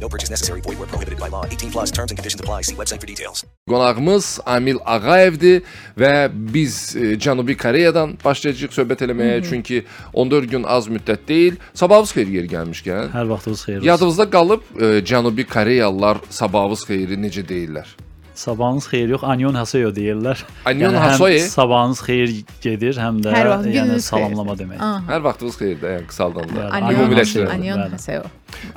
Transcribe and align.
No 0.00 0.08
purchase 0.08 0.30
necessary. 0.30 0.60
Void 0.60 0.78
where 0.78 0.90
prohibited 0.90 1.18
by 1.18 1.28
law. 1.28 1.44
18 1.46 1.70
plus 1.70 1.90
terms 1.90 2.10
and 2.12 2.18
conditions 2.18 2.40
apply. 2.40 2.62
See 2.62 2.74
website 2.76 3.00
for 3.00 3.06
details. 3.06 3.44
Qonağımız 3.70 4.40
Amil 4.46 4.78
Ağayevdir 4.84 5.62
və 5.98 6.12
biz 6.54 6.96
e, 6.96 7.14
Cənubi 7.18 7.56
Koreyadan 7.56 8.16
başlayacağıq 8.24 8.74
söhbət 8.76 9.04
eləməyə. 9.06 9.40
Çünki 9.48 9.84
14 10.12 10.50
gün 10.50 10.64
az 10.64 10.88
müddət 10.88 11.28
deyil. 11.28 11.56
Sabahınız 11.74 12.12
xeyir 12.12 12.32
yeri 12.38 12.50
gəlmişkən. 12.52 13.12
Hər 13.14 13.28
vaxtınız 13.30 13.64
xeyir 13.66 13.78
olsun. 13.78 13.88
Yadınızda 13.88 14.30
qalıb 14.30 14.62
e, 14.80 14.84
Cənubi 15.10 15.46
Koreyalılar 15.48 16.20
sabahınız 16.30 16.84
xeyri 16.88 17.20
necə 17.24 17.46
deyirlər? 17.48 17.88
Sabahınız 18.34 18.86
xeyir 18.90 19.08
yox, 19.08 19.24
Anyon 19.24 19.54
Haseyo 19.54 19.90
deyirlər. 19.94 20.40
Anyon 20.66 20.90
yəni, 20.92 20.98
Haseyo? 20.98 21.42
Sabahınız 21.48 22.00
xeyir 22.02 22.32
gedir, 22.62 22.98
həm 22.98 23.20
də 23.22 23.34
vaxt 23.34 23.68
yəni 23.70 23.98
salamlama 24.02 24.56
xeyir. 24.56 24.70
demək. 24.70 24.80
Aha. 24.82 25.02
Hər 25.12 25.22
vaxtınız 25.28 25.58
xeyir 25.60 25.78
də, 25.82 25.92
yəni 25.98 26.08
qısaldanda. 26.10 26.64
Yəni, 26.64 27.46
Anyon. 27.54 27.84
Haseo. 27.94 28.24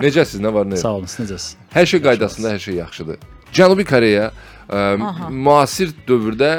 Necəsiz, 0.01 0.43
nə 0.45 0.53
var, 0.53 0.69
nə? 0.69 0.77
Sağ 0.77 0.93
olun, 0.99 1.09
siz 1.09 1.25
necəsiz? 1.25 1.57
Hər 1.73 1.89
şey 1.93 2.03
qaydasında, 2.05 2.53
hər 2.53 2.61
şey 2.67 2.75
yaxşıdır. 2.83 3.17
Cənubi 3.53 3.85
Koreya 3.85 4.31
ə, 4.69 5.29
müasir 5.31 5.93
dövrdə 6.07 6.51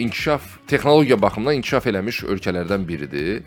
inkişaf, 0.00 0.42
texnologiya 0.68 1.18
baxımından 1.22 1.58
inkişaf 1.60 1.86
eləmiş 1.86 2.22
ölkələrdən 2.34 2.86
biridir. 2.88 3.42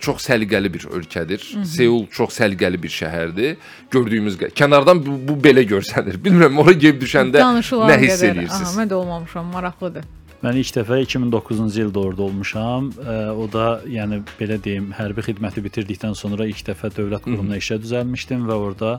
Çox 0.00 0.22
səliqəli 0.28 0.72
bir 0.74 0.86
ölkədir. 0.98 1.44
Seul 1.68 2.06
çox 2.12 2.38
səliqəli 2.40 2.80
bir 2.82 2.92
şəhərdir. 2.92 3.56
Gördüyümüz 3.90 4.38
kənardan 4.56 5.02
bu, 5.06 5.18
bu 5.28 5.38
belə 5.44 5.64
görsənir. 5.68 6.16
Bilmirəm, 6.24 6.60
ora 6.62 6.72
gəlib 6.72 7.02
düşəndə 7.04 7.40
Danışılan 7.42 7.92
nə 7.92 7.98
hiss 8.04 8.22
qədər. 8.22 8.38
edirsiniz? 8.38 8.68
Aha, 8.72 8.80
mən 8.80 8.92
də 8.92 8.96
olmamışam, 9.00 9.52
maraqlıdır. 9.56 10.08
Mən 10.38 10.54
ilk 10.60 10.70
dəfə 10.70 11.00
2009-cu 11.02 11.54
ildə 11.82 11.98
orada 11.98 12.22
olmuşam. 12.28 12.92
Ə, 13.02 13.14
o 13.34 13.48
da, 13.50 13.80
yəni 13.90 14.20
belə 14.38 14.60
deyim, 14.62 14.92
hərbi 14.94 15.24
xidməti 15.26 15.64
bitirdikdən 15.64 16.14
sonra 16.14 16.46
ilk 16.46 16.62
dəfə 16.68 16.92
dövlət 16.94 17.24
qurumuna 17.24 17.58
işə 17.58 17.80
düzəlmişdim 17.82 18.44
və 18.46 18.58
orada 18.68 18.92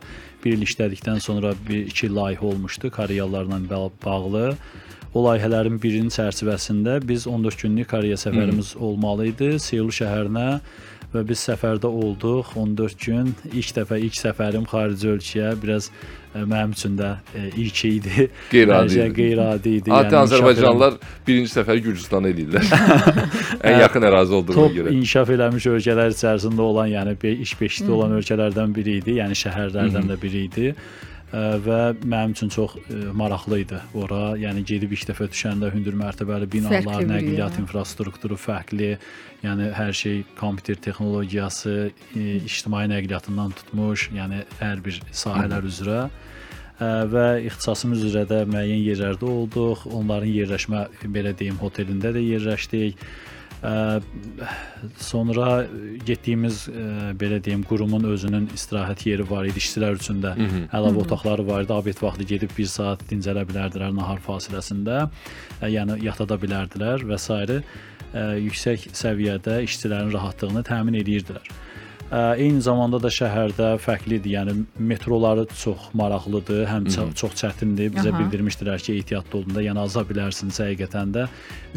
bir 0.44 0.58
il 0.58 0.66
işlədikdən 0.68 1.24
sonra 1.24 1.54
bir 1.70 1.88
iki 1.88 2.12
layihə 2.12 2.44
olmuşdu 2.44 2.92
ba- 3.72 3.88
bağlı. 4.04 4.46
O 5.16 5.24
layihələrin 5.24 5.80
birinin 5.82 6.12
çərçivəsində 6.12 7.00
biz 7.08 7.24
14 7.28 7.64
günlük 7.64 7.90
Koreya 7.90 8.20
səfərimiz 8.20 8.76
olmalı 8.78 9.32
idi 9.32 9.54
Seul 9.64 9.96
şəhərinə 9.96 10.60
və 11.14 11.24
biz 11.26 11.40
səfərdə 11.48 11.88
olduq 11.88 12.52
14 12.60 13.00
gün. 13.06 13.32
İlk 13.54 13.78
dəfə 13.80 13.98
ilk 14.04 14.20
səfərim 14.20 14.68
xarici 14.70 15.16
ölkəyə 15.16 15.56
biraz 15.64 15.88
mənim 16.36 16.72
üçün 16.76 16.96
də 17.00 17.08
ə, 17.36 17.46
ilk 17.58 17.80
idi. 17.90 18.28
Qeyri-adi 18.52 18.90
Hər 18.90 18.94
şey 18.96 19.08
idi. 19.08 19.16
qeyri-adi 19.22 19.70
idi. 19.80 19.92
Adi 19.92 20.06
inkişaf 20.16 20.26
Azərbaycanlılar 20.30 20.98
birinci 21.28 21.52
səfər 21.56 21.82
Gürcüstana 21.88 22.30
eləyirlər. 22.30 22.70
Ən 23.70 23.80
yaxın 23.82 24.08
ərazi 24.12 24.38
olduğuna 24.40 24.60
top 24.62 24.76
görə. 24.78 24.94
inkişaf 24.94 25.30
eləmiş 25.36 25.70
ölkələr 25.74 26.14
içərisində 26.16 26.62
olan, 26.70 26.88
yəni 26.94 27.16
be- 27.22 27.36
iş 27.46 27.56
beşikdə 27.62 27.92
olan 27.98 28.18
ölkələrdən 28.20 28.76
biri 28.76 28.98
idi, 29.02 29.18
yəni 29.24 29.38
şəhərlərdən 29.42 30.10
də 30.14 30.20
biri 30.22 30.44
idi. 30.50 30.74
Və 31.32 31.80
mənim 32.02 32.32
üçün 32.34 32.50
çox 32.50 32.76
maraqlı 33.14 33.60
idi 33.62 33.80
ora. 33.94 34.34
Yəni 34.40 34.64
gedib 34.66 34.96
ilk 34.96 35.06
dəfə 35.12 35.28
düşəndə 35.30 35.70
hündür 35.76 35.94
mərtəbəli 36.00 36.50
binalar, 36.50 37.04
nəqliyyat 37.06 37.54
yer. 37.54 37.62
infrastrukturu 37.62 38.38
fərqli. 38.40 38.96
Yəni 39.44 39.70
hər 39.78 39.94
şey 39.94 40.24
kompüter 40.40 40.80
texnologiyası, 40.82 41.92
ictimai 42.18 42.88
nəqliyyatından 42.90 43.54
tutmuş, 43.62 44.10
yəni 44.18 44.44
hər 44.60 44.82
bir 44.84 45.02
sahələr 45.14 45.70
üzrə 45.70 46.02
və 46.80 47.26
ixtisasımız 47.46 48.06
üzrə 48.10 48.26
də 48.26 48.44
müəyyən 48.50 48.82
yerlərdə 48.88 49.28
olduq. 49.30 49.86
Onların 49.86 50.34
yerləşmə 50.34 50.86
belə 51.06 51.36
deyim 51.38 51.60
hotelində 51.62 52.14
də 52.16 52.24
yerləşdik. 52.24 52.98
Ə, 53.60 54.00
sonra 55.04 55.66
getdiyimiz 56.08 56.62
ə, 56.72 56.84
belə 57.20 57.42
deyim 57.44 57.66
qurumun 57.68 58.06
özünün 58.08 58.48
istirahət 58.56 59.06
yeri 59.10 59.26
var 59.28 59.50
idi 59.50 59.60
işçilər 59.60 60.00
üçün 60.00 60.22
də. 60.24 60.32
Əlavə 60.72 61.04
otaqları 61.04 61.44
var 61.48 61.66
idi. 61.66 61.74
Abed 61.76 62.00
vaxtı 62.02 62.28
gedib 62.30 62.56
1 62.58 62.72
saat 62.72 63.04
dincələ 63.10 63.44
bilərdilər 63.50 63.92
nahar 63.96 64.22
fasiləsində. 64.24 65.10
Ə, 65.60 65.72
yəni 65.76 66.00
yata 66.06 66.28
da 66.30 66.40
bilərdilər 66.40 67.04
və 67.10 67.20
s. 67.20 67.62
Ə, 68.10 68.24
yüksək 68.42 68.88
səviyyədə 68.98 69.60
işçilərin 69.68 70.16
rahatlığını 70.16 70.64
təmin 70.66 70.96
edirdilər. 71.04 71.52
Ə, 72.10 72.20
Eyni 72.42 72.58
zamanda 72.66 72.98
da 72.98 73.10
şəhərdə 73.14 73.76
fərqlidir. 73.84 74.32
Yəni 74.34 74.54
metroları 74.82 75.44
çox 75.62 75.92
maraqlıdır, 75.94 76.64
həm 76.66 76.88
çə- 76.90 77.06
çox 77.14 77.36
çətindir. 77.38 77.92
Bizə 77.94 78.10
Aha. 78.10 78.24
bildirmişdilər 78.24 78.82
ki, 78.82 78.96
ehtiyatlı 79.04 79.38
olun 79.40 79.54
da, 79.54 79.62
yəni 79.62 79.84
aza 79.84 80.02
bilərsiniz 80.10 80.58
həqiqətən 80.64 81.12
də. 81.14 81.28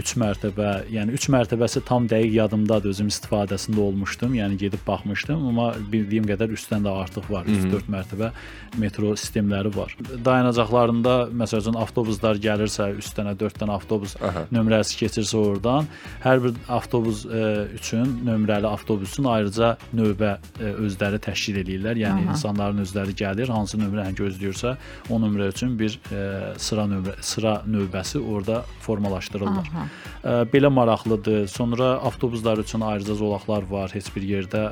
3 0.00 0.15
mərtəbə, 0.22 0.69
yəni 0.88 1.12
3 1.19 1.28
mərtəbəsi 1.37 1.82
tam 1.84 2.06
dəqiq 2.09 2.32
yadımdadır. 2.38 2.94
Özüm 2.94 3.10
istifadəsində 3.12 3.84
olmuşdum. 3.84 4.32
Yəni 4.41 4.56
gedib 4.62 4.81
baxmışdım, 4.87 5.44
amma 5.53 5.75
bildiyim 5.93 6.25
qədər 6.31 6.56
üstdən 6.56 6.88
də 6.88 6.97
artıq 7.03 7.28
var. 7.28 7.44
3-4 7.44 7.93
mərtəbə 7.93 8.32
metro 8.81 9.12
sistemləri 9.20 9.75
var. 9.76 9.93
Dayanacaqlarında 10.25 11.28
məsələn 11.43 11.76
avtobuslar 11.84 12.41
gəlirsə, 12.41 12.88
üstünə 13.04 13.37
4 13.37 13.60
dənə 13.60 13.76
avtobus 13.76 14.16
Aha. 14.16 14.47
nömrəsi 14.53 14.97
keçirsə 15.03 15.37
oradan, 15.37 15.88
hər 16.25 16.41
bir 16.47 16.56
avtobus 16.72 17.26
ə, 17.28 17.69
üçün, 17.76 18.16
nömrəli 18.25 18.64
avtobus 18.72 19.12
üçün 19.12 19.28
ayrıca 19.28 19.75
növbə 19.93 20.21
ə, 20.28 20.72
özləri 20.86 21.18
təşkil 21.22 21.60
eləyirlər. 21.62 22.00
Yəni 22.02 22.26
Aha. 22.26 22.34
insanların 22.36 22.82
özləri 22.84 23.14
gəlir, 23.18 23.50
hansı 23.52 23.78
nömrəni 23.80 24.16
gözləyirsə, 24.18 24.74
o 25.10 25.18
nömrə 25.22 25.48
üçün 25.52 25.76
bir 25.80 25.98
ə, 26.12 26.54
sıra 26.62 26.86
nömrə 26.90 27.16
sıra 27.22 27.54
növbəsi 27.66 28.20
orada 28.22 28.62
formalaşdırırlar. 28.86 29.70
Aha. 29.72 29.86
Ə, 30.22 30.36
belə 30.52 30.70
maraqlıdır. 30.72 31.46
Sonra 31.52 31.92
avtobuslar 32.10 32.58
üçün 32.62 32.80
ayrıca 32.80 33.14
zolaqlar 33.14 33.66
var. 33.70 33.90
Heç 33.94 34.10
bir 34.16 34.22
yerdə 34.26 34.64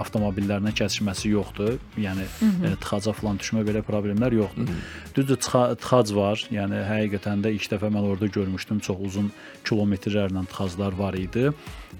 avtomobillərlə 0.00 0.72
kəsişməsi 0.76 1.32
yoxdur. 1.34 1.78
Yəni 2.00 2.26
ə, 2.26 2.74
tıxaca 2.82 3.14
falan 3.16 3.38
düşmə 3.42 3.64
belə 3.66 3.82
problemlər 3.86 4.34
yoxdur. 4.40 4.70
Düzdür, 5.16 5.38
tıxa- 5.40 5.76
tıxac 5.80 6.14
var. 6.16 6.44
Yəni 6.54 6.82
həqiqətən 6.88 7.44
də 7.44 7.54
ilk 7.56 7.70
dəfə 7.74 7.90
mən 7.94 8.08
orada 8.10 8.26
görmüşdüm. 8.34 8.80
Çox 8.84 9.00
uzun 9.08 9.30
kilometrlərlə 9.64 10.44
tıxaclar 10.50 10.96
var 10.98 11.16
idi. 11.18 11.50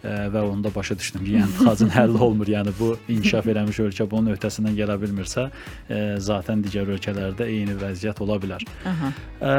Və 0.04 0.40
onda 0.42 0.68
başa 0.74 0.96
düşdüm 0.98 1.22
ki, 1.24 1.36
yəni 1.38 1.54
tıxacın 1.58 1.92
həlli 1.98 2.18
olmur. 2.26 2.50
Yəni 2.50 2.73
bu 2.78 2.94
inkişaf 3.08 3.46
eləmiş 3.52 3.80
ölkə 3.86 4.06
bunun 4.10 4.34
öhdəsindən 4.34 4.76
gələ 4.78 4.96
bilmirsə, 5.02 5.46
ə, 5.48 6.00
zaten 6.18 6.62
digər 6.64 6.90
ölkələrdə 6.94 7.46
eyni 7.50 7.76
vəziyyət 7.80 8.22
ola 8.24 8.38
bilər. 8.42 8.64
Aha. 8.90 9.10
Ə, 9.40 9.54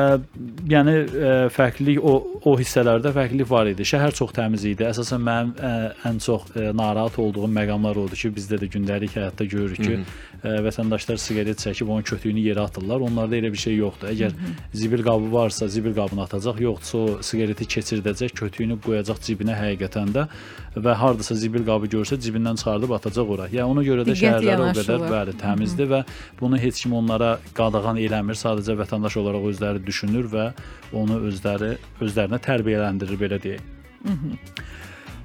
yəni 0.71 0.95
ə, 1.03 1.34
fərqlilik 1.53 2.01
o 2.03 2.16
o 2.45 2.55
hissələrdə 2.59 3.11
fərqlilik 3.16 3.49
var 3.49 3.69
idi. 3.72 3.85
Şəhər 3.87 4.13
çox 4.17 4.34
təmiz 4.35 4.66
idi. 4.67 4.85
Əsasən 4.85 5.23
mənim 5.25 5.53
ə, 5.57 5.73
ən 6.09 6.19
çox 6.22 6.51
ə, 6.53 6.69
narahat 6.78 7.17
olduğum 7.22 7.49
məqamlar 7.55 7.97
odur 8.03 8.19
ki, 8.19 8.31
bizdə 8.35 8.59
də 8.61 8.69
gündəlik 8.73 9.16
həyatda 9.17 9.47
görürük 9.49 9.81
ki, 9.81 9.97
ə, 10.41 10.57
vətəndaşlar 10.66 11.22
siqaret 11.22 11.61
çəkib 11.63 11.90
onun 11.90 12.05
kötüyünü 12.05 12.43
yerə 12.49 12.67
atırlar. 12.69 13.01
Onlarda 13.07 13.40
elə 13.40 13.51
bir 13.53 13.61
şey 13.66 13.79
yoxdur. 13.79 14.11
Əgər 14.13 14.35
zibil 14.78 15.05
qabı 15.07 15.31
varsa, 15.34 15.67
zibil 15.72 15.95
qabını 15.97 16.25
atacaq, 16.28 16.61
yoxsa 16.67 16.97
o 16.97 17.17
siqareti 17.25 17.67
keçirdəcək, 17.75 18.35
kötüyünü 18.41 18.79
qoyacaq 18.85 19.22
cibinə 19.25 19.57
həqiqətən 19.57 20.13
də 20.16 20.28
və 20.75 20.93
hardasa 20.99 21.37
zibil 21.40 21.63
qabı 21.66 21.87
görsə 21.93 22.17
cibindən 22.19 22.59
çıxardıb 22.59 22.91
atacaq 22.91 23.04
ora. 23.05 23.47
Yəni 23.52 23.73
ona 23.73 23.84
görə 23.85 24.05
də 24.07 24.16
şəhərlər 24.17 24.63
o 24.63 24.69
qədər 24.75 25.05
bəli 25.11 25.35
təmizdir 25.41 25.90
və 25.91 26.02
bunu 26.40 26.59
heç 26.61 26.84
kim 26.84 26.96
onlara 26.97 27.35
qadağan 27.57 27.99
eləmir. 28.02 28.37
Sadəcə 28.40 28.78
vətəndaş 28.81 29.17
olaraq 29.22 29.49
özləri 29.52 29.84
düşünür 29.85 30.29
və 30.31 30.46
onu 30.93 31.22
özləri 31.29 31.75
özlərinə 32.02 32.41
tərbiyələndirir 32.47 33.22
belə 33.22 33.41
deyək. 33.43 33.61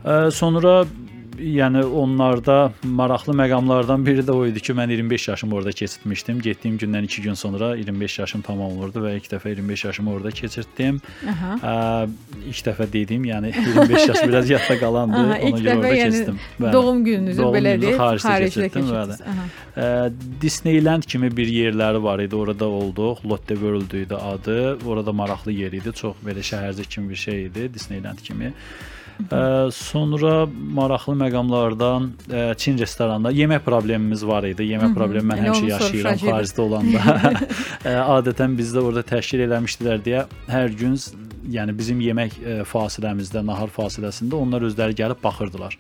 Ə, 0.05 0.31
sonra 0.33 0.85
yəni 1.41 1.83
onlarda 1.85 2.73
maraqlı 2.85 3.33
məqamlardan 3.39 4.05
biri 4.07 4.23
də 4.27 4.33
o 4.37 4.47
idi 4.47 4.61
ki, 4.61 4.73
mən 4.77 4.91
25 4.93 5.29
yaşımı 5.29 5.55
orada 5.55 5.73
keçirtmişdim. 5.73 6.41
Getdiyim 6.41 6.77
gündən 6.79 7.05
2 7.05 7.23
gün 7.23 7.35
sonra 7.35 7.75
25 7.77 8.19
yaşım 8.19 8.43
tamam 8.43 8.73
olurdu 8.77 9.03
və 9.07 9.15
ilk 9.17 9.27
dəfə 9.33 9.49
25 9.55 9.85
yaşımı 9.85 10.13
orada 10.13 10.31
keçirtdim. 10.31 11.01
Aha. 11.33 11.55
Ə, 11.57 12.09
ilk 12.49 12.61
dəfə 12.67 12.87
dedim, 12.93 13.25
yəni 13.25 13.53
25 13.77 14.09
yaş 14.09 14.23
biraz 14.29 14.51
yadda 14.51 14.79
qalandı. 14.81 15.17
Aha, 15.17 15.39
Ona 15.51 15.59
görə 15.61 15.77
orada 15.79 15.95
yəni 15.95 16.11
keçirdim. 16.13 16.39
Bəli. 16.61 16.73
doğum 16.73 17.05
gününüzü 17.05 17.49
belə 17.57 17.75
deyək, 17.83 17.99
xaricdə 18.01 18.29
xaricdə 18.29 18.69
keçirtdim. 18.69 19.27
Aha. 19.35 19.49
Ə, 19.77 20.13
Disneyland 20.43 21.03
kimi 21.09 21.33
bir 21.37 21.47
yerləri 21.49 22.03
var 22.03 22.19
idi. 22.25 22.37
Orada 22.37 22.69
olduq. 22.69 23.25
Lotte 23.25 23.55
World 23.55 23.93
idi 23.93 24.15
adı. 24.15 24.79
Orada 24.87 25.13
maraqlı 25.13 25.53
yer 25.53 25.73
idi. 25.73 25.93
Çox 25.95 26.17
belə 26.27 26.43
şəhərcik 26.45 26.89
kimi 26.91 27.11
bir 27.11 27.17
şey 27.17 27.45
idi, 27.47 27.71
Disneyland 27.75 28.19
kimi. 28.19 28.53
Ə, 29.31 29.71
sonra 29.75 30.47
maraqlı 30.49 31.15
məqamlardan 31.21 32.11
ə, 32.29 32.45
Çin 32.61 32.79
restoranında 32.81 33.33
yemək 33.35 33.65
problemimiz 33.67 34.25
var 34.27 34.47
idi. 34.49 34.69
Yemək 34.73 34.95
problemi 34.97 35.33
mən 35.33 35.43
həmişə 35.47 35.73
yaşayıram 35.75 36.21
xaricdə 36.23 36.63
olanda. 36.65 37.17
Ə, 37.85 37.97
Adətən 38.19 38.57
bizdə 38.59 38.85
orada 38.85 39.05
təşkil 39.07 39.45
eləmişdilər 39.47 40.01
deyə 40.07 40.25
hər 40.51 40.73
gün 40.79 40.97
yəni 41.51 41.75
bizim 41.77 42.01
yemək 42.05 42.39
ə, 42.41 42.57
fasiləmizdə, 42.69 43.43
nahar 43.47 43.73
fasiləsində 43.75 44.39
onlar 44.39 44.65
özləri 44.69 44.97
gəlib 44.99 45.21
baxırdılar. 45.25 45.77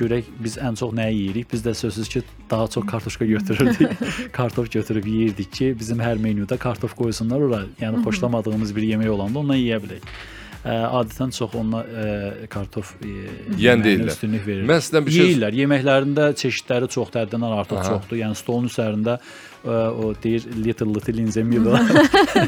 Görək 0.00 0.28
biz 0.42 0.58
ən 0.58 0.78
çox 0.78 0.94
nəyi 0.96 1.18
yeyirik? 1.18 1.50
Biz 1.52 1.64
də 1.66 1.74
sözsüz 1.78 2.08
ki, 2.12 2.22
daha 2.50 2.68
çox 2.68 2.86
kartoşka 2.90 3.26
götürürdük. 3.26 3.90
kartof 4.32 4.70
götürüb 4.72 5.06
yeyirdik 5.06 5.52
ki, 5.52 5.72
bizim 5.78 6.00
hər 6.02 6.20
menyuda 6.20 6.56
kartof 6.56 6.96
qoysunlar 6.98 7.48
ora. 7.48 7.64
Yəni 7.80 8.04
xoşlamadığımız 8.06 8.76
bir 8.76 8.88
yemək 8.94 9.12
olanda 9.16 9.44
ondan 9.44 9.60
yeyə 9.60 9.82
bilək. 9.84 10.06
Ə, 10.62 10.74
adətən 11.00 11.32
çox 11.34 11.54
ona 11.58 11.80
kartof 12.52 12.92
ə, 13.02 13.12
Yeyən 13.58 13.80
deyirlər. 13.82 14.12
Üstünlük 14.14 14.44
verir. 14.46 14.66
Mən 14.68 14.78
sizdən 14.84 15.06
bir 15.08 15.16
şey- 15.16 15.24
Yeyirlər. 15.32 15.56
Yeməklərində 15.58 16.28
çeşidləri 16.38 16.88
çoxdur, 16.94 17.24
həddindən 17.24 17.56
artıq 17.58 17.80
çoxdur. 17.88 18.20
Yəni 18.22 18.38
stolun 18.38 18.68
üzərində 18.70 19.16
o 19.70 20.12
deyir 20.22 20.42
little 20.64 20.88
little 20.94 21.20
in 21.22 21.30
the 21.30 21.42
middle. 21.42 21.78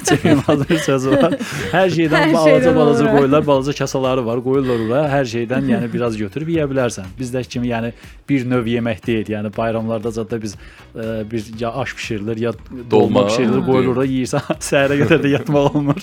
Çevirməz 0.08 0.64
bir 0.70 0.78
sözü 0.82 1.10
var. 1.10 1.34
Hər 1.72 1.92
şeydən 1.94 2.24
Hər 2.24 2.32
balaca 2.34 2.50
şeydən 2.50 2.76
balaca 2.76 3.04
olur, 3.04 3.08
hə. 3.10 3.16
qoyurlar, 3.18 3.46
balaca 3.46 3.72
kasaları 3.78 4.24
var, 4.26 4.40
qoyurlar 4.44 4.82
ora. 4.88 5.02
Hər 5.12 5.28
şeydən 5.30 5.68
yəni 5.70 5.90
biraz 5.92 6.16
götürüb 6.18 6.50
yeyə 6.56 6.66
bilərsən. 6.70 7.06
Bizdəki 7.18 7.52
kimi 7.56 7.70
yəni 7.70 7.92
bir 8.28 8.46
növ 8.50 8.66
yemək 8.72 9.04
deyil. 9.06 9.30
Yəni 9.36 9.52
bayramlarda 9.56 10.10
zətdə 10.16 10.40
biz 10.42 10.56
ə, 10.56 11.22
bir 11.30 11.46
ya 11.60 11.70
aş 11.84 11.94
bişirilir, 11.96 12.36
ya 12.48 12.52
dolma, 12.54 12.90
Dolma, 12.90 13.26
bişirilir, 13.28 13.60
ha. 13.60 13.66
qoyulur 13.66 13.96
ora 13.96 14.06
yeyirsən. 14.10 14.50
Səhərə 14.70 14.98
qədər 15.04 15.22
də 15.24 15.32
yatmaq 15.36 15.70
olmur. 15.76 16.02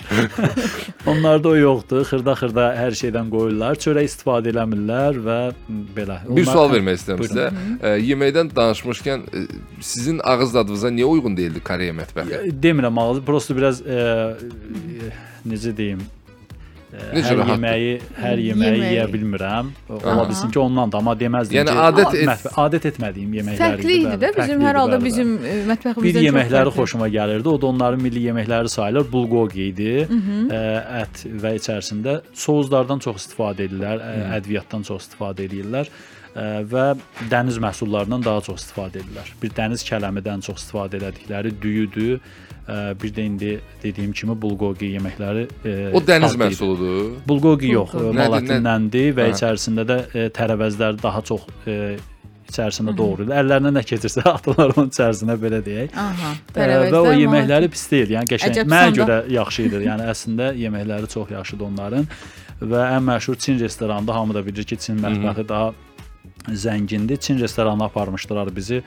Onlarda 1.11 1.49
o 1.49 1.55
yoxdur. 1.57 2.05
Xırda-xırda 2.07 2.69
hər 2.77 2.95
şeydən 3.01 3.29
qoyurlar. 3.33 3.79
Çörək 3.81 4.07
istifadə 4.09 4.51
eləmirlər 4.53 5.19
və 5.27 5.39
belə. 5.95 6.21
Bir 6.29 6.43
Onlar- 6.45 6.53
sual 6.53 6.71
vermək 6.75 6.99
istəyirəm 7.01 7.27
sizə. 7.27 7.49
Ə, 7.81 7.93
Yeməkdən 8.05 8.51
danışmışkən 8.55 9.27
ə, 9.27 9.43
sizin 9.81 10.21
ağız 10.23 10.53
dadınıza 10.55 10.89
niyə 11.01 11.09
uyğun 11.17 11.37
deyildi 11.41 11.59
Koreya 11.65 11.97
mətbəxi? 11.97 12.53
Demirəm 12.63 13.01
ağzı, 13.07 13.25
prosta 13.25 13.57
biraz 13.57 13.81
e, 13.81 14.01
e, 14.01 15.13
necə 15.49 15.71
deyim, 15.77 16.01
e, 16.91 16.97
Necə 17.15 17.31
hər 17.31 17.37
rahatdır? 17.39 17.51
yeməyi, 17.55 17.91
hər 18.19 18.41
yeməyi 18.43 18.71
Yeməyi. 18.75 18.89
yeyə 18.93 19.05
bilmirəm. 19.13 19.69
Ola 19.95 20.25
bilsin 20.29 20.51
ki, 20.51 20.59
ondan 20.59 20.91
da, 20.91 20.99
amma 20.99 21.13
deməzdim 21.15 21.55
Yəni 21.61 21.71
ki, 21.71 21.79
adət 21.87 22.15
et- 22.19 22.27
mətbə- 22.29 22.53
adət 22.65 22.87
etmədiyim 22.91 23.31
yeməklər 23.39 23.61
Fərqli 23.63 23.95
idi 24.01 24.17
də 24.25 24.31
bizim 24.37 24.61
hər 24.67 24.79
halda 24.81 24.99
bizim 25.05 25.31
mətbəximizdən 25.71 26.03
bir 26.19 26.27
yeməkləri 26.27 26.73
xoşuma 26.77 27.07
gəlirdi. 27.15 27.47
O 27.47 27.57
da 27.61 27.65
onların 27.71 28.01
milli 28.03 28.25
yeməkləri 28.27 28.69
sayılır. 28.75 29.07
Bulgogi 29.11 29.67
idi. 29.71 29.93
Ə, 30.05 30.63
ət 31.03 31.25
və 31.41 31.55
içərisində 31.61 32.19
sozlardan 32.33 32.99
çox 33.07 33.23
istifadə 33.23 33.69
edirlər, 33.69 34.03
ə, 34.03 34.39
ədviyyatdan 34.41 34.83
çox 34.91 35.07
istifadə 35.07 35.47
edirlər 35.47 35.87
ə, 35.87 36.09
və 36.35 36.85
dəniz 37.31 37.57
məhsullarından 37.63 38.23
daha 38.23 38.41
çox 38.45 38.61
istifadə 38.63 39.01
edirlər. 39.01 39.33
Bir 39.41 39.51
dəniz 39.57 39.83
kələmidən 39.87 40.43
çox 40.45 40.61
istifadə 40.63 41.01
elədikləri 41.01 41.51
düyüdür. 41.61 42.19
Ə, 42.71 42.75
Bir 43.01 43.09
də 43.11 43.23
indi 43.25 43.55
dediyim 43.81 44.11
kimi 44.15 44.35
bulgogi 44.41 44.93
yeməkləri 44.93 45.47
ə, 45.65 45.71
O 45.97 45.99
dəniz 45.99 46.31
dadlı 46.31 46.37
idi. 46.37 46.43
məhsuludur. 46.43 47.09
Bulgogi 47.27 47.71
yox, 47.73 47.95
Nədir, 47.97 48.19
Malatinləndir 48.21 49.09
və 49.17 49.25
Hə. 49.27 49.33
içərisində 49.35 49.83
də 49.89 49.97
tərəvəzlər 50.37 51.01
daha 51.01 51.21
çox 51.25 51.47
içərisində 52.51 52.93
doğrayırlar. 52.97 53.41
Əllərinə 53.41 53.71
nə 53.77 53.83
keçirsə 53.87 54.23
atırlar 54.35 54.73
onun 54.75 54.89
içərisinə 54.91 55.35
belə 55.41 55.59
deyək. 55.65 55.93
Aha, 55.97 56.31
və 56.55 57.01
o 57.01 57.11
yeməkləri 57.15 57.69
pis 57.71 57.85
deyil. 57.91 58.15
Yəni 58.17 58.31
qəşəng. 58.33 58.61
Mənə 58.71 58.95
görə 58.99 59.19
yaxşı 59.35 59.67
idi. 59.67 59.83
Yəni 59.87 60.07
əslində 60.13 60.51
yeməkləri 60.59 61.11
çox 61.11 61.31
yaxşıdır 61.35 61.67
onların 61.71 62.07
və 62.61 62.81
ən 62.97 63.07
məşhur 63.07 63.39
Çin 63.41 63.59
restoranında 63.59 64.15
hamı 64.15 64.35
da 64.37 64.45
bilir 64.45 64.67
ki, 64.69 64.77
Çin 64.77 64.99
mətbəxi 65.01 65.47
daha 65.49 65.71
zəngindir. 66.47 67.17
Çin 67.17 67.39
restoranına 67.39 67.85
aparmışdılar 67.85 68.55
bizi. 68.55 68.83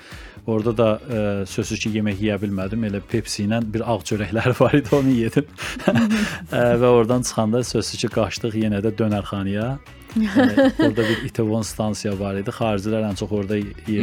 Orada 0.46 0.76
da 0.76 0.88
ə, 1.00 1.46
sözsüz 1.46 1.80
ki, 1.80 1.92
yemək 1.98 2.20
yeyə 2.20 2.38
bilmədim. 2.42 2.84
Elə 2.90 3.00
Pepsi 3.00 3.46
ilə 3.46 3.62
bir 3.74 3.86
ağ 3.88 3.98
çörəkləri 4.10 4.54
var 4.60 4.76
idi, 4.76 4.92
onu 4.92 5.14
yedim. 5.16 5.46
Ə, 5.88 6.64
və 6.82 6.88
oradan 6.88 7.22
çıxanda 7.22 7.64
sözsüz 7.64 8.04
ki, 8.04 8.12
qaçdıq 8.18 8.58
yenə 8.64 8.82
də 8.84 8.92
dönərxanaya. 8.98 9.76
Ə, 10.24 10.68
orada 10.86 11.02
bir 11.08 11.24
İTV 11.26 11.50
stansiya 11.66 12.12
var 12.18 12.36
idi. 12.38 12.52
Xaricilər 12.54 13.02
ən 13.08 13.16
çox 13.18 13.32
orada 13.34 13.56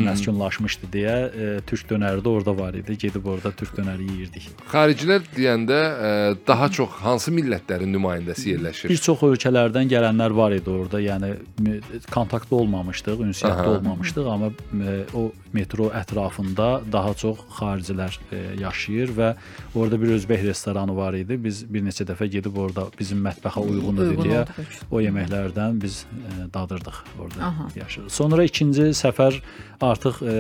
məskunlaşmışdı 0.07 0.89
deyə 0.93 1.15
ə, 1.29 1.49
türk 1.67 1.87
dönəri 1.91 2.23
də 2.25 2.31
orada 2.31 2.53
var 2.57 2.75
idi. 2.77 2.97
Gedib 2.99 3.25
orada 3.31 3.51
türk 3.55 3.75
dönəri 3.79 4.07
yeyirdik. 4.09 4.49
Xaricilər 4.71 5.23
deyəndə 5.35 5.79
ə, 5.79 6.11
daha 6.47 6.69
çox 6.73 6.97
hansı 7.05 7.31
millətlərin 7.35 7.91
nümayəndəsi 7.95 8.53
yerləşir? 8.55 8.91
Bir 8.91 9.01
çox 9.07 9.23
ölkələrdən 9.29 9.91
gələnlər 9.91 10.35
var 10.35 10.55
idi 10.57 10.69
orada. 10.73 10.99
Yəni 11.01 11.33
m- 11.63 11.79
kontaktda 12.11 12.59
olmamışdıq, 12.59 13.23
ünsiyyətdə 13.29 13.67
Aha. 13.67 13.77
olmamışdıq, 13.77 14.27
amma 14.35 14.51
m- 14.73 15.05
o 15.15 15.29
metro 15.53 15.89
ətrafında 15.95 16.67
daha 16.91 17.13
çox 17.13 17.41
xaricilər 17.57 18.17
e, 18.31 18.41
yaşayır 18.61 19.13
və 19.17 19.29
orada 19.75 19.99
bir 20.01 20.13
özbək 20.17 20.43
restoranı 20.47 20.95
var 20.95 21.17
idi. 21.17 21.37
Biz 21.43 21.63
bir 21.73 21.85
neçə 21.85 22.05
dəfə 22.07 22.27
gedib 22.31 22.57
orada 22.57 22.87
bizim 22.99 23.23
mətbəxə 23.25 23.63
uyğun 23.63 24.01
idi 24.01 24.09
Uyğun 24.15 24.29
deyə 24.29 24.67
o 24.91 25.01
yeməklərdən 25.03 25.81
biz 25.81 26.03
e, 26.03 26.45
dadırdıq 26.53 27.01
orada 27.19 27.45
Aha. 27.47 27.69
yaşayırdıq. 27.75 28.13
Sonra 28.15 28.45
ikinci 28.47 28.91
səfər 28.97 29.41
artıq 29.81 30.21
e, 30.21 30.37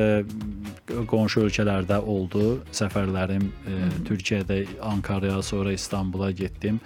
qonşu 1.11 1.47
ölkələrdə 1.47 1.99
oldu. 2.01 2.61
Səfərlərim 2.75 3.49
e, 3.49 3.81
Türkiyədə 4.07 4.63
Ankaraya, 4.91 5.41
sonra 5.41 5.73
İstanbula 5.73 6.31
getdim. 6.31 6.79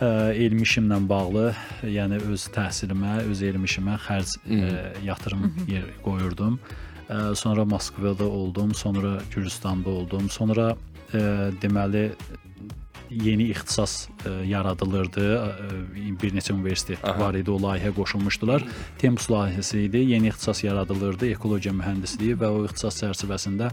Ə, 0.00 0.32
elmi 0.32 0.64
işimlə 0.64 0.96
bağlı, 1.08 1.50
yəni 1.84 2.22
öz 2.32 2.44
təhsilimə, 2.54 3.18
öz 3.28 3.42
elmi 3.44 3.68
işimə 3.68 3.98
xərc 4.00 4.38
ə, 4.40 4.70
yatırım 5.04 5.42
yer 5.68 5.90
qoyurdum. 6.06 6.56
Ə, 6.56 6.89
sonra 7.34 7.64
Moskvada 7.64 8.24
oldum, 8.24 8.74
sonra 8.74 9.18
Gürcüstanda 9.34 9.90
oldum. 9.90 10.30
Sonra 10.30 10.74
ə, 11.12 11.50
deməli 11.62 12.10
yeni 13.10 13.48
ixtisas 13.50 14.06
ə, 14.22 14.36
yaradılırdı. 14.46 15.24
Ə, 15.34 15.70
bir 16.20 16.36
neçə 16.36 16.54
universitet 16.54 17.02
Aha. 17.02 17.18
var 17.18 17.38
idi, 17.38 17.50
o 17.50 17.58
layihəyə 17.58 17.96
qoşulmuşdular. 17.96 18.62
Tempus 19.02 19.26
layihəsi 19.32 19.86
idi. 19.88 20.04
Yeni 20.12 20.30
ixtisas 20.30 20.62
yaradılırdı, 20.62 21.32
ekologiya 21.34 21.74
mühəndisliyi 21.74 22.38
və 22.38 22.52
o 22.54 22.62
ixtisas 22.68 23.02
çərçivəsində 23.02 23.72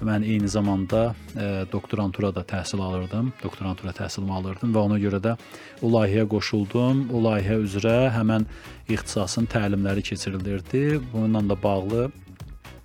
mən 0.00 0.24
eyni 0.24 0.48
zamanda 0.48 1.10
ə, 1.36 1.66
doktorantura 1.68 2.30
da 2.32 2.40
təhsil 2.48 2.80
alırdım. 2.80 3.34
Doktorantura 3.42 3.92
təhsilimi 3.98 4.32
alırdım 4.38 4.72
və 4.72 4.86
ona 4.88 4.96
görə 5.02 5.20
də 5.20 5.36
o 5.84 5.92
layihəyə 5.92 6.24
qoşuldum. 6.32 7.10
O 7.12 7.20
layihə 7.28 7.60
üzrə 7.66 7.98
həmin 8.16 8.48
ixtisasın 8.88 9.50
təlimləri 9.52 10.06
keçirilirdi. 10.08 11.02
Bununla 11.12 11.44
da 11.52 11.62
bağlı 11.62 12.08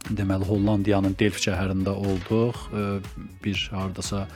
deməli 0.10 0.46
Hollandiyanın 0.50 1.16
Delft 1.20 1.48
şəhərində 1.48 1.96
olduq. 1.96 2.70
Bir 3.44 3.70
hardasa 3.72 4.28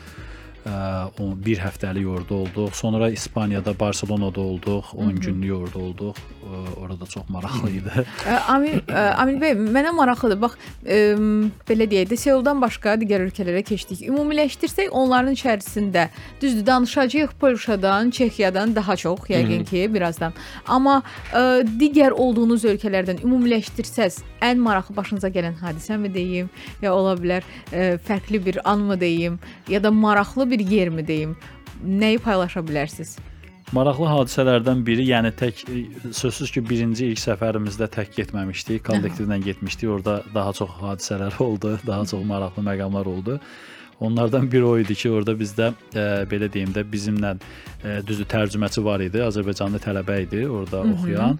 bir 1.39 1.57
həftəlik 1.57 2.05
orada 2.05 2.33
olduq. 2.35 2.73
Sonra 2.75 3.09
İspaniyada 3.09 3.79
Barselonada 3.79 4.41
olduq. 4.41 4.83
10 4.93 5.15
günlük 5.15 5.55
orada 5.55 5.79
olduq. 5.79 6.15
Orada 6.81 7.05
çox 7.05 7.29
maraqlı 7.29 7.69
idi. 7.69 8.05
Amil 8.47 8.79
Amil 9.17 9.37
bəy, 9.41 9.53
mənə 9.55 9.91
maraqlıdır. 9.95 10.41
Bax, 10.41 10.57
belə 11.69 11.87
deyək 11.89 12.09
də, 12.11 12.17
Seuldan 12.17 12.61
başqa 12.61 12.95
digər 12.99 13.23
ölkələrə 13.27 13.63
keçdik. 13.63 14.01
Ümumiləşdirsək, 14.09 14.89
onların 14.91 15.37
içərisində 15.37 16.09
düzdür, 16.41 16.65
danışacağıq 16.65 17.35
Polşadan, 17.39 18.09
Çexiyadan 18.09 18.75
daha 18.75 18.95
çox, 18.95 19.29
yəqin 19.29 19.63
ki, 19.69 19.85
birazdan. 19.93 20.33
Amma 20.67 21.03
digər 21.79 22.11
olduğunuz 22.11 22.65
ölkələrdən 22.65 23.23
ümumiləşdirsəz, 23.23 24.21
ən 24.41 24.61
maraqlı 24.63 24.95
başınıza 24.95 25.29
gələn 25.33 25.55
hadisəmi 25.61 26.13
deyim, 26.13 26.49
ya 26.81 26.93
ola 26.95 27.15
bilər 27.19 27.47
ə, 27.71 27.97
fərqli 28.07 28.43
bir 28.45 28.61
anmı 28.69 28.99
deyim, 28.99 29.39
ya 29.69 29.83
da 29.83 29.91
maraqlı 29.91 30.49
bir 30.51 30.59
yermi 30.59 31.07
deyim? 31.07 31.35
Nəyi 31.83 32.19
paylaşa 32.19 32.59
bilərsiniz? 32.59 33.17
Maraqlı 33.71 34.07
hadisələrdən 34.09 34.79
biri, 34.85 35.03
yəni 35.11 35.29
tək 35.37 35.59
e, 35.69 35.81
sözsüz 36.17 36.49
ki, 36.55 36.63
birinci 36.65 37.11
ilk 37.11 37.21
səfərimizdə 37.21 37.85
tək 37.93 38.15
getməmişdik, 38.15 38.81
kollektivlə 38.87 39.37
getmişdik. 39.43 39.91
Orada 39.93 40.23
daha 40.33 40.53
çox 40.57 40.71
hadisələr 40.81 41.37
oldu, 41.47 41.75
daha 41.85 42.05
çox 42.09 42.23
maraqlı 42.25 42.65
məqamlar 42.65 43.11
oldu. 43.11 43.37
Onlardan 43.99 44.51
biri 44.51 44.63
o 44.63 44.77
idi 44.79 44.95
ki, 44.95 45.09
orada 45.11 45.35
bizdə 45.35 45.73
ə, 45.93 46.05
belə 46.31 46.47
deyim 46.51 46.71
də 46.75 46.85
bizimlə 46.87 47.33
ə, 47.35 47.99
düzdür 48.07 48.29
tərcüməçi 48.31 48.83
var 48.85 49.03
idi, 49.03 49.19
Azərbaycanlı 49.25 49.81
tələbə 49.83 50.21
idi 50.23 50.45
orada 50.47 50.83
Hı 50.83 50.87
-hı. 50.87 50.93
oxuyan 50.93 51.39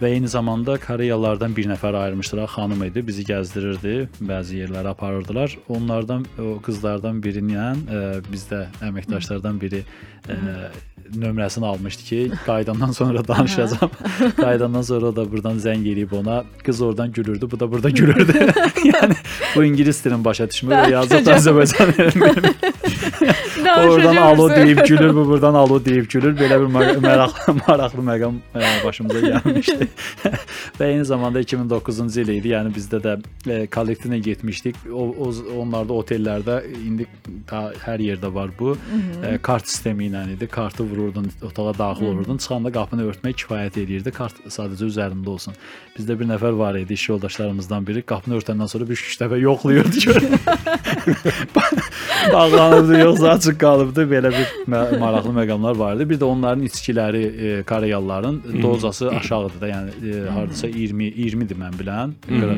və 0.00 0.12
eyni 0.14 0.28
zamanda 0.30 0.78
Koreyalılardan 0.78 1.56
bir 1.56 1.66
nəfər 1.66 1.96
ayırmışdılar, 1.96 2.48
xanım 2.54 2.84
idi, 2.86 3.02
bizi 3.06 3.24
gəzdirirdi, 3.26 4.08
bəzi 4.20 4.62
yerlərə 4.62 4.94
aparırdılar. 4.94 5.56
Onlardan 5.68 6.26
o 6.38 6.58
qızlardan 6.62 7.22
biri 7.22 7.42
ilə 7.42 7.72
ə, 7.74 8.02
bizdə 8.32 8.66
əməkdaşlardan 8.88 9.58
biri 9.60 9.82
ə, 10.28 10.36
nömrəsini 11.16 11.66
almışdı 11.66 12.02
ki, 12.02 12.30
qayıdandan 12.46 12.90
sonra 12.90 13.28
danışacağam. 13.28 13.90
qayıdandan 14.36 14.82
sonra 14.82 15.16
da 15.16 15.32
buradan 15.32 15.58
zəng 15.58 15.84
eləyib 15.86 16.14
ona. 16.20 16.44
Qız 16.64 16.80
oradan 16.80 17.12
gülürdü, 17.12 17.50
bu 17.50 17.60
da 17.60 17.72
burada 17.72 17.90
gülürdü. 17.90 18.32
yəni 18.92 19.16
bu 19.56 19.64
ingilis 19.64 20.04
dilini 20.04 20.24
başa 20.24 20.50
düşmür 20.50 20.72
və 20.72 20.90
yazıq 20.90 21.32
Azərbaycan 21.36 21.96
dilini. 21.96 22.54
Oradan 23.66 24.16
alo 24.16 24.50
deyib 24.50 24.78
gülür, 24.86 25.14
bu 25.14 25.26
buradan 25.28 25.54
alo 25.54 25.84
deyib 25.84 26.10
gülür. 26.10 26.36
Belə 26.36 26.60
bir 26.60 26.66
maraqlı 26.66 27.54
maraqlı 27.68 28.04
məqam 28.10 28.34
e, 28.54 28.84
başımıza 28.84 29.20
gəlmişdi. 29.20 29.88
və 30.80 30.90
eyni 30.92 31.04
zamanda 31.04 31.40
2009-cu 31.40 32.20
il 32.20 32.34
idi. 32.36 32.52
Yəni 32.52 32.74
bizdə 32.74 33.00
də 33.04 33.16
e, 33.48 33.58
kollektivlə 33.66 34.20
getmişdik. 34.28 34.76
O, 34.92 35.08
o 35.08 35.32
onlarda 35.62 35.96
otellərdə 36.02 36.60
indi 36.84 37.08
ta, 37.46 37.68
hər 37.86 38.04
yerdə 38.04 38.32
var 38.34 38.52
bu. 38.58 38.76
Ə, 38.76 39.34
e, 39.34 39.38
kart 39.42 39.68
sistemi 39.68 40.10
ilə 40.10 40.26
idi. 40.34 40.46
Kartı 40.52 40.84
vur 40.84 40.98
vururdun, 40.98 41.30
otağa 41.42 41.78
daxil 41.78 42.06
olurdun. 42.06 42.36
Çıxanda 42.36 42.72
qapını 42.72 43.06
örtmək 43.10 43.36
kifayət 43.42 43.78
edirdi. 43.82 44.10
Kart 44.14 44.34
sadəcə 44.48 44.88
üzərində 44.88 45.30
olsun. 45.30 45.56
Bizdə 45.96 46.18
bir 46.18 46.28
nəfər 46.30 46.58
var 46.58 46.78
idi, 46.78 46.94
iş 46.94 47.08
yoldaşlarımızdan 47.08 47.86
biri. 47.86 48.02
Qapını 48.02 48.38
örtəndən 48.40 48.68
sonra 48.70 48.88
bir 48.88 48.98
üç 48.98 49.18
dəfə 49.20 49.38
yoxlayırdı 49.40 49.98
ki. 50.04 50.10
Bağlanıbdı, 52.32 52.98
yoxsa 52.98 53.32
açıq 53.48 53.58
qalıbdı. 53.58 54.02
Belə 54.10 54.30
bir 54.32 54.98
maraqlı 54.98 55.32
məqamlar 55.32 55.78
var 55.78 55.96
idi. 55.96 56.08
Bir 56.10 56.20
də 56.20 56.24
onların 56.24 56.64
içkiləri 56.64 57.22
e, 57.24 57.62
Koreyalıların 57.62 58.42
dozası 58.62 59.10
aşağıdır 59.10 59.60
da. 59.60 59.68
Yəni 59.68 59.90
e, 60.10 60.28
hardasa 60.30 60.66
20 60.66 61.04
20-dir 61.04 61.56
mən 61.56 61.78
bilən. 61.80 62.12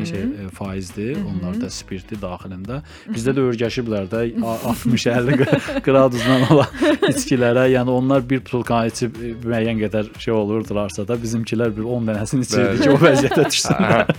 Şey 0.06 0.20
e, 0.20 0.48
faizdir. 0.54 1.18
Onlarda 1.30 1.70
spirtli 1.70 2.16
daxilində. 2.20 2.82
Bizdə 3.08 3.34
də 3.36 3.46
örgəşiblər 3.50 4.10
də 4.10 4.24
60-50 4.42 5.82
qradusdan 5.86 6.46
olan 6.50 6.66
içkilərə. 7.12 7.68
Yəni 7.70 7.90
onlar 7.90 8.28
bir 8.30 8.40
pulkanı 8.40 8.90
içib 8.90 9.16
e, 9.22 9.34
müəyyən 9.44 9.80
qədər 9.84 10.10
şey 10.18 10.34
olurdularsa 10.34 11.06
da 11.08 11.18
bizimkilər 11.22 11.74
bir 11.76 11.86
10 11.86 12.10
dənəsini 12.10 12.48
içirdi 12.48 12.82
ki, 12.82 12.90
o 12.90 12.98
vəziyyətə 12.98 13.46
düşsünlər. 13.52 14.14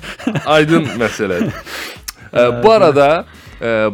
Aydın 0.46 0.88
məsələdir. 1.02 1.54
Bu 2.64 2.72
arada 2.72 3.26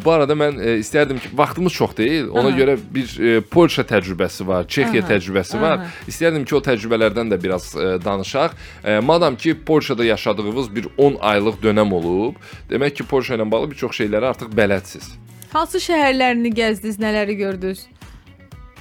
bu 0.05 0.11
arada 0.11 0.35
mən 0.37 0.59
e, 0.63 0.77
istərdim 0.79 1.19
ki, 1.19 1.29
vaxtımız 1.35 1.73
çox 1.73 1.97
deyil. 1.97 2.29
Ona 2.29 2.53
Aha. 2.53 2.57
görə 2.57 2.77
bir 2.95 3.13
e, 3.19 3.41
Polşa 3.41 3.83
təcrübəsi 3.87 4.47
var, 4.47 4.67
Çexiya 4.67 5.03
Aha. 5.03 5.11
təcrübəsi 5.11 5.61
var. 5.61 5.77
Aha. 5.83 5.91
İstərdim 6.07 6.45
ki, 6.47 6.55
o 6.55 6.61
təcrübələrdən 6.63 7.33
də 7.33 7.41
biraz 7.43 7.73
e, 7.75 7.89
danışaq. 8.05 8.55
Madam 9.03 9.35
ki, 9.35 9.57
Polşada 9.65 10.05
yaşadığınız 10.05 10.75
bir 10.75 10.87
10 10.97 11.17
aylıq 11.19 11.59
dönəm 11.63 11.93
olub, 11.93 12.39
demək 12.69 13.01
ki, 13.01 13.07
Polşa 13.11 13.35
ilə 13.35 13.51
bağlı 13.51 13.71
bir 13.71 13.83
çox 13.83 13.99
şeyləri 13.99 14.31
artıq 14.31 14.55
bələdsiniz. 14.55 15.11
Hansı 15.53 15.83
şəhərlərini 15.83 16.53
gəzdiniz, 16.55 16.99
nələri 17.01 17.35
gördünüz? 17.39 17.87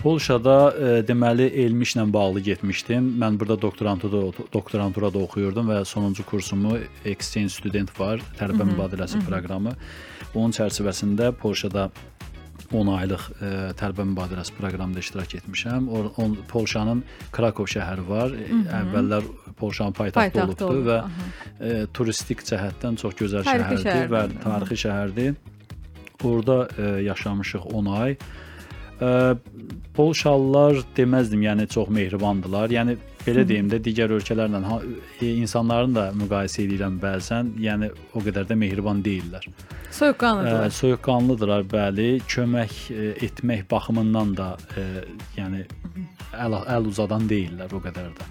Polşada 0.02 0.56
e, 0.76 0.88
deməli 1.08 1.46
elmişlə 1.64 2.04
bağlı 2.12 2.40
getmişdim. 2.40 3.08
Mən 3.20 3.38
burada 3.40 3.56
doktoranturada 3.62 4.44
doktoranturada 4.52 5.18
oxuyurdum 5.18 5.70
və 5.72 5.84
sonuncu 5.88 6.26
kursumu 6.28 6.76
exchange 7.04 7.54
student 7.54 7.92
var, 8.00 8.20
tələbə 8.38 8.68
mübadiləsi 8.74 9.22
proqramı. 9.24 9.72
Onun 10.34 10.52
çərçivəsində 10.52 11.32
Polşada 11.40 11.88
10 12.72 12.92
aylıq 12.98 13.26
e, 13.40 13.50
tələbə 13.80 14.06
mübadiləsi 14.12 14.54
proqramında 14.60 15.00
iştirak 15.00 15.34
etmişəm. 15.40 15.88
O, 15.88 16.04
on, 16.22 16.38
Polşanın 16.48 17.04
Krakov 17.32 17.72
şəhəri 17.72 18.08
var. 18.08 18.30
Hı 18.30 18.54
-hı. 18.54 18.80
Əvvəllər 18.82 19.28
Polşanın 19.56 19.92
paytaxtı 19.92 20.44
olubdu 20.44 20.66
olub. 20.66 20.86
və 20.86 21.04
e, 21.60 21.86
turistik 21.86 22.42
cəhətdən 22.42 22.96
çox 22.96 23.14
gözəl 23.14 23.44
tarixi 23.44 23.84
şəhərdir 23.84 24.08
şəhər. 24.08 24.08
və 24.14 24.42
tarixi 24.42 24.82
şəhərdir. 24.86 25.34
Orada 26.24 26.68
ə, 26.78 27.02
yaşamışıq 27.02 27.64
10 27.72 27.86
ay. 27.86 28.12
Ə, 28.12 28.45
Polşalılar 29.96 30.82
deməzdim, 30.96 31.42
yəni 31.46 31.66
çox 31.72 31.88
mehribandılar. 31.88 32.72
Yəni 32.72 32.96
belə 33.24 33.46
deyim 33.48 33.70
də 33.72 33.78
digər 33.84 34.12
ölkələrlə 34.12 34.60
ha, 34.68 34.76
e, 35.20 35.30
insanların 35.40 35.94
da 35.96 36.04
müqayisə 36.16 36.66
edirəm 36.66 36.98
bəzən, 37.00 37.54
yəni 37.60 37.88
o 38.12 38.20
qədər 38.24 38.48
də 38.50 38.58
mehriban 38.60 39.00
deyillər. 39.04 39.48
Soyuqqanlıdırlar. 39.96 40.74
Soyuqqanlıdırlar, 40.76 41.64
bəli. 41.72 42.08
Kömək 42.28 42.76
ə, 42.92 42.96
e, 42.96 43.10
etmək 43.28 43.64
baxımından 43.70 44.34
da 44.36 44.50
ə, 44.76 44.86
yəni 45.38 45.64
əl, 46.36 46.60
əl 46.76 46.90
uzadan 46.92 47.24
deyillər 47.30 47.72
o 47.72 47.80
qədər 47.84 48.12
də. 48.18 48.28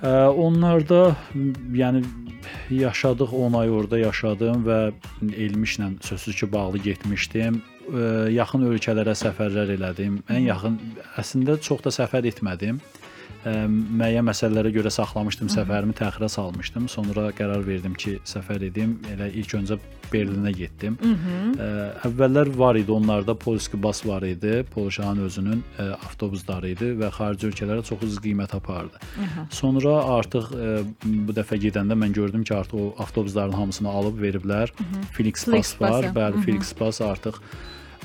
Ə, 0.00 0.14
onlarda 0.32 1.02
yəni 1.76 2.00
yaşadıq 2.70 3.36
10 3.36 3.60
ay 3.60 3.70
orada 3.70 3.98
yaşadım 3.98 4.64
və 4.64 4.80
elmişlə 5.28 5.92
sözsüz 6.06 6.40
ki 6.40 6.52
bağlı 6.52 6.78
getmişdim 6.88 7.60
ə, 7.90 8.30
yaxın 8.34 8.66
ölkələrə 8.70 9.14
səfərlər 9.18 9.74
elədim. 9.76 10.20
Ən 10.30 10.46
yaxın 10.46 10.78
əslində 11.20 11.58
çox 11.60 11.86
da 11.86 11.94
səfər 11.94 12.28
etmədim 12.30 12.80
ə, 13.44 13.54
müəyyən 13.68 14.26
məsələlərə 14.28 14.72
görə 14.74 14.92
saxlamışdım, 14.92 15.50
səfərimi 15.52 15.94
təxirə 15.96 16.28
salmışdım. 16.32 16.88
Sonra 16.92 17.30
qərar 17.36 17.64
verdim 17.66 17.94
ki, 17.98 18.18
səfər 18.28 18.64
edim. 18.68 18.98
Elə 19.14 19.30
ilk 19.40 19.56
öncə 19.60 19.78
Berlinə 20.10 20.50
getdim. 20.50 20.96
Hı 21.00 21.12
-hı. 21.14 21.34
Ə, 21.54 21.66
əvvəllər 22.08 22.50
var 22.58 22.76
idi 22.76 22.90
onlarda 22.92 23.34
Polski 23.34 23.78
bas 23.82 24.02
var 24.06 24.26
idi. 24.26 24.64
Polşanın 24.74 25.24
özünün 25.24 25.62
ə, 25.78 25.90
avtobusları 26.06 26.72
idi 26.74 26.90
və 26.98 27.10
xarici 27.14 27.46
ölkələrə 27.46 27.84
çox 27.86 28.02
ucuz 28.02 28.18
qiymət 28.18 28.56
apardı. 28.56 28.98
Hı 29.16 29.22
-hı. 29.22 29.46
Sonra 29.50 29.94
artıq 30.18 30.50
ə, 30.50 30.84
bu 31.04 31.32
dəfə 31.32 31.56
gedəndə 31.62 31.94
mən 31.94 32.12
gördüm 32.12 32.44
ki, 32.44 32.54
artıq 32.54 32.74
o 32.74 32.94
avtobusların 32.98 33.52
hamısını 33.52 33.88
alıb 33.88 34.18
veriblər. 34.18 34.68
Hı 34.68 34.84
-hı. 34.84 35.04
Felix 35.12 35.44
Pass 35.44 35.80
var. 35.80 36.04
Bəli, 36.04 36.42
Felix 36.44 36.72
Pass 36.72 37.00
artıq 37.00 37.34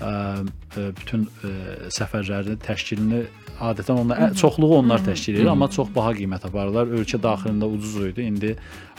bütün 0.01 1.25
ə, 1.25 1.55
səfərlərini 1.95 2.59
təşkilini 2.65 3.23
adətən 3.61 4.01
onlar 4.01 4.33
çoxluğu 4.35 4.73
onlar 4.81 5.03
təşkil 5.05 5.37
edir, 5.37 5.47
amma 5.51 5.69
çox 5.71 5.91
baha 5.95 6.11
qiymət 6.17 6.49
aparırlar. 6.49 6.91
Ölkə 6.97 7.19
daxilində 7.21 7.69
ucuz 7.71 7.95
idi. 8.09 8.25
İndi 8.27 8.51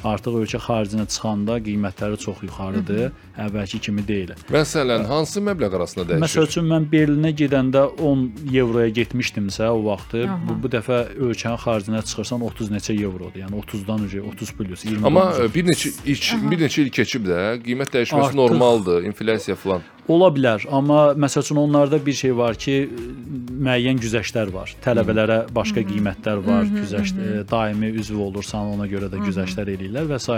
artıq 0.06 0.38
ölkə 0.40 0.60
xaricinə 0.62 1.06
çıxanda 1.12 1.58
qiymətləri 1.64 2.18
çox 2.20 2.42
yuxarıdır. 2.46 3.10
Əvvəlki 3.46 3.80
kimi 3.84 4.04
deyil. 4.08 4.32
Məsələn, 4.52 5.04
hansı 5.10 5.42
məbləğ 5.44 5.76
arasında 5.76 6.06
dəyişir? 6.08 6.24
Məsəl 6.24 6.48
üçün 6.48 6.68
mən 6.70 6.86
Berlinə 6.92 7.32
gedəndə 7.36 7.82
10 8.00 8.24
evroya 8.52 8.92
getmişdimsə 9.00 9.68
o 9.72 9.82
vaxtı, 9.90 10.24
bu, 10.48 10.56
bu 10.62 10.72
dəfə 10.72 11.02
ölkənin 11.16 11.60
xaricinə 11.64 12.04
çıxırsan 12.06 12.46
30 12.48 12.72
neçə 12.76 12.96
evrodur. 12.96 13.42
Yəni 13.42 13.60
30-dan 13.64 14.06
öncə 14.06 14.24
30 14.32 14.54
plus 14.56 14.86
20. 14.88 15.04
Amma 15.10 15.26
bir 15.54 15.68
neçə 15.68 15.92
ilk, 16.06 16.32
bir 16.50 16.64
neçə 16.64 16.86
il 16.86 16.92
keçib 16.94 17.28
də 17.28 17.42
qiymət 17.66 17.92
dəyişməsi 17.98 18.30
Artıq, 18.30 18.40
normaldır, 18.40 19.04
inflyasiya 19.12 19.56
falan. 19.60 19.84
Ola 20.12 20.28
bilər, 20.30 20.62
amma 20.70 21.00
məsəl 21.18 21.42
üçün 21.42 21.58
onlarda 21.58 21.98
bir 22.06 22.14
şey 22.14 22.34
var 22.38 22.54
ki, 22.62 22.74
müəyyən 23.66 23.98
güzəştlər 23.98 24.52
var. 24.54 24.70
Tələbələrə 24.84 25.38
başqa 25.54 25.82
qiymətlər 25.88 26.44
var, 26.46 26.68
güzəşt 26.70 27.18
e, 27.18 27.32
daimi 27.50 27.90
üzv 28.02 28.20
olursan, 28.28 28.70
ona 28.76 28.86
görə 28.90 29.10
də 29.10 29.18
güzəştlər 29.24 29.72
eləyirlər 29.74 30.06
və 30.12 30.20
s. 30.22 30.28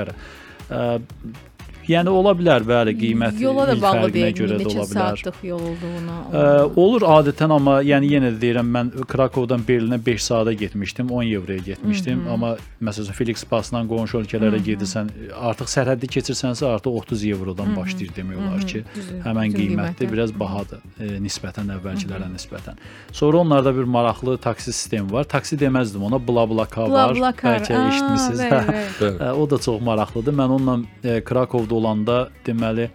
Yəni 1.88 2.12
ola 2.12 2.34
bilər, 2.36 2.64
bəli, 2.68 2.92
qiymət 3.00 3.38
yola 3.40 3.64
da 3.70 3.74
bağlı 3.80 4.10
deyil, 4.12 4.34
bilər. 4.60 4.84
Saatlıq 4.90 5.38
yol 5.48 5.62
olduğuna. 5.70 6.16
Ə, 6.28 6.42
olur 6.76 7.06
adətən 7.14 7.54
amma 7.54 7.78
yəni 7.86 8.10
yenə 8.12 8.32
də 8.34 8.40
deyirəm 8.42 8.68
mən 8.74 8.90
Krakovdan 9.08 9.64
Berlinə 9.64 9.96
5 10.06 10.26
saata 10.26 10.52
getmişdim, 10.52 11.08
10 11.10 11.32
avroya 11.38 11.64
getmişdim, 11.70 12.20
Hı 12.20 12.28
-hı. 12.28 12.32
amma 12.32 12.50
məsələn 12.82 13.12
Felix 13.12 13.44
Passdan 13.44 13.88
qonşu 13.88 14.20
ölkələrə 14.20 14.60
gedirsən, 14.68 15.08
artıq 15.32 15.68
sərhəddi 15.76 16.10
keçirsənsə 16.16 16.66
artıq 16.66 16.90
30 16.90 17.24
avrodan 17.36 17.76
başlayır 17.76 18.12
demək 18.16 18.36
olar 18.36 18.66
ki, 18.66 18.84
Düzü, 18.96 19.20
həmin 19.24 19.56
qiymətdə 19.56 20.12
biraz 20.12 20.34
bahadır 20.40 20.84
e, 21.00 21.16
nisbətən 21.24 21.72
əvvəlkilərə 21.78 22.28
nisbətən. 22.36 22.76
Sonra 23.12 23.38
onlarda 23.38 23.76
bir 23.76 23.84
maraqlı 23.84 24.38
taksi 24.38 24.72
sistemi 24.72 25.12
var. 25.12 25.24
Taksi 25.24 25.60
deməzdim 25.60 26.02
ona, 26.02 26.20
BlaBlaCar 26.28 26.90
var. 26.90 27.16
Bəlkə 27.16 27.88
eşitmisiniz. 27.88 28.40
Hə, 28.40 29.32
o 29.40 29.50
da 29.50 29.58
çox 29.58 29.80
maraqlıdır. 29.80 30.32
Mən 30.32 30.48
onunla 30.56 30.78
e, 31.04 31.20
Krakovda 31.24 31.77
olanda 31.78 32.18
deməli 32.46 32.88
ə, 32.88 32.92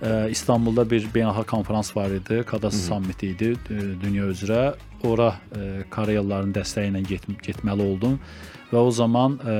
e, 0.00 0.14
İstanbulda 0.34 0.86
bir 0.90 1.06
beynəlxalq 1.14 1.48
konfrans 1.50 1.94
var 1.96 2.12
idi, 2.14 2.42
Kadas 2.48 2.78
sammiti 2.88 3.32
idi 3.34 3.54
ə, 3.54 3.62
e, 3.70 3.86
dünya 4.02 4.28
üzrə. 4.32 4.64
Ora 5.04 5.34
ə, 5.34 5.60
e, 5.60 5.70
Koreyalıların 5.92 6.54
dəstəyi 6.56 6.92
ilə 6.92 7.04
get 7.08 7.26
getməli 7.44 7.84
oldum 7.84 8.18
və 8.72 8.80
o 8.80 8.90
zaman 8.94 9.36
ə, 9.38 9.58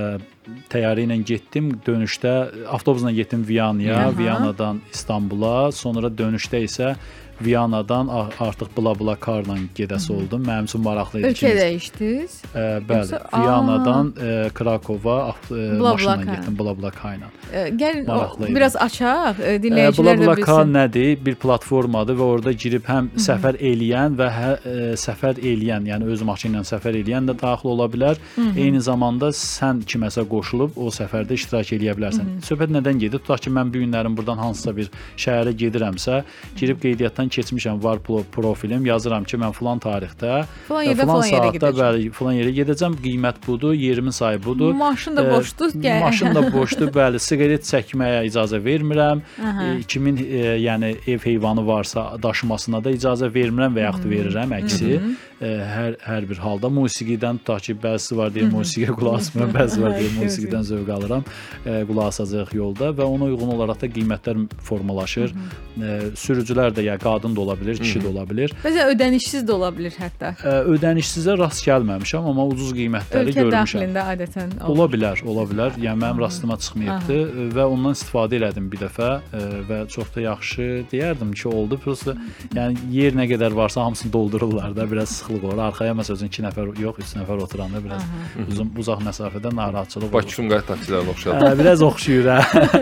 təyyarə 0.73 1.05
ilə 1.07 1.19
getdim. 1.27 1.73
Dönüşdə 1.87 2.35
avtobusla 2.73 3.13
getdim 3.15 3.45
Viyanaya, 3.47 4.09
Viyanadan 4.17 4.81
İstanbula, 4.93 5.71
sonra 5.73 6.11
dönüşdə 6.11 6.65
isə 6.67 6.95
Viyanadan 7.43 8.09
artıq 8.41 8.69
bla-bla 8.77 9.17
karla 9.17 9.57
gedəsi 9.77 10.13
oldum. 10.13 10.45
Mənim 10.47 10.65
üçün 10.69 10.81
maraqlı 10.85 11.21
idi. 11.21 11.27
Ölkə 11.31 11.51
dəyişdiniz? 11.59 12.33
Ə, 12.55 12.65
bəli, 12.89 13.09
Yoxsa- 13.11 13.21
Viyanadan 13.35 14.13
ə, 14.17 14.51
Krakova 14.55 15.17
Bla-bla 15.51 15.93
maşınla 15.93 16.25
getdim 16.35 16.57
ilə. 16.59 17.29
Ə, 17.55 17.65
Gəlin 17.81 18.05
o, 18.09 18.15
Maraqlı 18.15 18.47
idi. 18.49 18.55
biraz 18.57 18.77
açaq, 18.77 19.35
Ə, 19.41 19.57
dinləyicilər 19.65 20.17
də 20.19 20.25
Bla-bla-Car 20.25 20.63
bilsin. 20.65 20.73
nədir? 20.75 21.25
Bir 21.25 21.35
platformadır 21.35 22.15
və 22.21 22.29
orada 22.35 22.53
girib 22.53 22.85
həm 22.89 23.09
səfər 23.17 23.59
eləyən 23.61 24.17
və 24.19 24.29
hə, 24.39 24.51
ə, 24.55 24.77
səfər 25.05 25.39
eləyən, 25.43 25.87
yəni 25.91 26.05
öz 26.15 26.23
maşını 26.23 26.61
ilə 26.61 26.65
səfər 26.71 26.95
eləyən 27.03 27.29
də 27.31 27.37
daxil 27.43 27.69
ola 27.75 27.89
bilər. 27.91 28.17
Eyni 28.57 28.81
zamanda 28.81 29.29
sən 29.35 29.83
kiməsə 29.85 30.25
qoşulub 30.29 30.77
o 30.77 30.89
səfərdə 30.95 31.35
iştirak 31.39 31.73
eləyə 31.77 31.95
bilərsən. 31.99 32.39
Söhbət 32.47 32.71
nədən 32.79 32.99
gedir? 33.03 33.19
Tutaq 33.25 33.41
ki, 33.45 33.51
mən 33.51 33.73
bu 33.75 33.79
günlərin 33.85 34.17
burdan 34.17 34.39
hansısa 34.39 34.77
bir 34.77 34.91
şəhərə 35.17 35.53
gedirəmsə, 35.59 36.23
girib 36.57 36.81
qeydiyyatdan 36.83 37.29
keçmişəm, 37.35 37.83
var 37.85 37.99
pro- 38.07 38.25
profilim, 38.33 38.87
yazıram 38.87 39.25
ki, 39.25 39.37
mən 39.43 39.53
falan 39.57 39.83
tarixdə, 39.83 40.45
Falan 40.69 40.85
ə, 40.85 40.89
yerdə 40.91 41.07
falan 41.09 41.29
yerə 41.29 41.51
saatda 41.51 41.71
bəli, 41.81 42.11
falan 42.15 42.39
yerə 42.39 42.53
gedəcəm. 42.61 42.97
Qiymət 43.05 43.41
budur, 43.47 43.75
yerimin 43.75 44.15
sayı 44.15 44.43
budur. 44.45 44.73
Maşın 44.79 45.17
da 45.17 45.25
boşdur, 45.31 45.75
gəl. 45.85 46.01
Maşın 46.01 46.35
da 46.35 46.45
boşdur, 46.57 46.93
bəli. 46.95 47.21
Siqaret 47.23 47.67
çəkməyə 47.69 48.25
icazə 48.31 48.61
vermirəm. 48.65 49.23
Aha. 49.43 49.69
Kimin 49.89 50.17
e, 50.25 50.43
yəni 50.65 50.95
ev 51.11 51.19
heyvanı 51.25 51.67
varsa 51.67 52.07
daşımasına 52.23 52.85
da 52.85 52.93
icazə 52.95 53.31
vermirəm 53.35 53.77
və 53.77 53.89
yaxud 53.89 54.11
verirəm 54.11 54.59
əksi. 54.63 54.99
E, 55.43 55.49
hər 55.67 55.97
hər 56.05 56.27
bir 56.31 56.39
halda 56.39 56.69
musiqidən 56.71 57.41
tutaq 57.43 57.65
ki, 57.67 57.75
bəzisi 57.83 58.17
var 58.19 58.31
deyə 58.35 58.47
musiqiyə 58.53 58.95
qulaq 58.95 59.17
asmıram, 59.19 59.51
bəzi 59.57 59.83
var 59.83 59.97
deyə 59.99 60.13
musiqidən 60.15 60.63
zövq 60.69 60.93
alıram. 60.95 61.25
E, 61.67 61.81
qulaq 61.89 62.13
asacaq 62.13 62.53
yolda 62.55 62.93
və 62.95 63.03
ona 63.03 63.27
uyğun 63.33 63.51
olaraq 63.57 63.81
da 63.83 63.91
qiymətlər 63.97 64.45
formalaşır. 64.63 65.35
E, 65.35 65.97
sürücülər 66.15 66.71
də 66.77 66.85
ya 66.87 66.95
qadın 67.03 67.35
da 67.35 67.43
ola 67.43 67.57
bilər, 67.59 67.81
kişi 67.83 68.05
də 68.05 68.11
ola 68.13 68.23
bilər. 68.31 68.55
Bəzən 68.63 68.93
ödənişsiz 68.95 69.43
də 69.49 69.57
ola 69.57 69.73
bilər 69.75 69.99
hətta. 69.99 70.31
E, 70.39 70.55
ödənişsizə 70.77 71.35
rast 71.41 71.65
gəlməmişəm, 71.67 72.31
amma 72.31 72.47
ucuz 72.53 72.71
qiymətləri 72.79 73.35
Ölkə 73.35 73.41
görmüşəm. 73.41 73.59
daxilində 73.59 74.07
adətən 74.15 74.55
olur. 74.61 74.71
Ola 74.77 74.89
bilər, 74.95 75.25
ola 75.35 75.47
bilər. 75.51 75.75
Yəni 75.83 76.03
mənim 76.05 76.23
rastıma 76.23 76.61
çıxmayıbdı 76.63 77.19
və 77.59 77.67
ondan 77.75 77.99
istifadə 77.99 78.39
elədim 78.39 78.71
bir 78.71 78.85
dəfə 78.87 79.11
e, 79.19 79.43
və 79.69 79.83
çox 79.91 80.15
da 80.15 80.25
yaxşı 80.29 80.71
deyərdim 80.95 81.35
ki, 81.35 81.49
oldu. 81.51 81.81
Prosta 81.83 82.15
yəni 82.55 82.87
yer 82.95 83.19
nə 83.19 83.27
qədər 83.35 83.57
varsa 83.57 83.83
hamısını 83.83 84.13
doldururlar 84.15 84.77
da, 84.77 84.87
biraz 84.91 85.19
sıxlıq 85.35 85.53
olur. 85.53 85.63
Arxaya 85.69 85.95
məsələn 85.95 86.29
2 86.29 86.43
nəfər 86.45 86.71
yox, 86.81 86.99
3 86.99 87.15
nəfər 87.19 87.43
oturanda 87.45 87.81
biraz 87.83 88.03
uzun 88.49 88.71
uzaq 88.79 89.03
məsafədə 89.03 89.55
narahatçılıq 89.55 90.07
olur. 90.07 90.15
Bakı 90.15 90.35
Sumqayıt 90.35 90.69
taksilərinə 90.69 91.11
oxşar. 91.11 91.41
Hə, 91.43 91.59
biraz 91.59 91.83
oxşuyur 91.83 92.29
hə. 92.31 92.39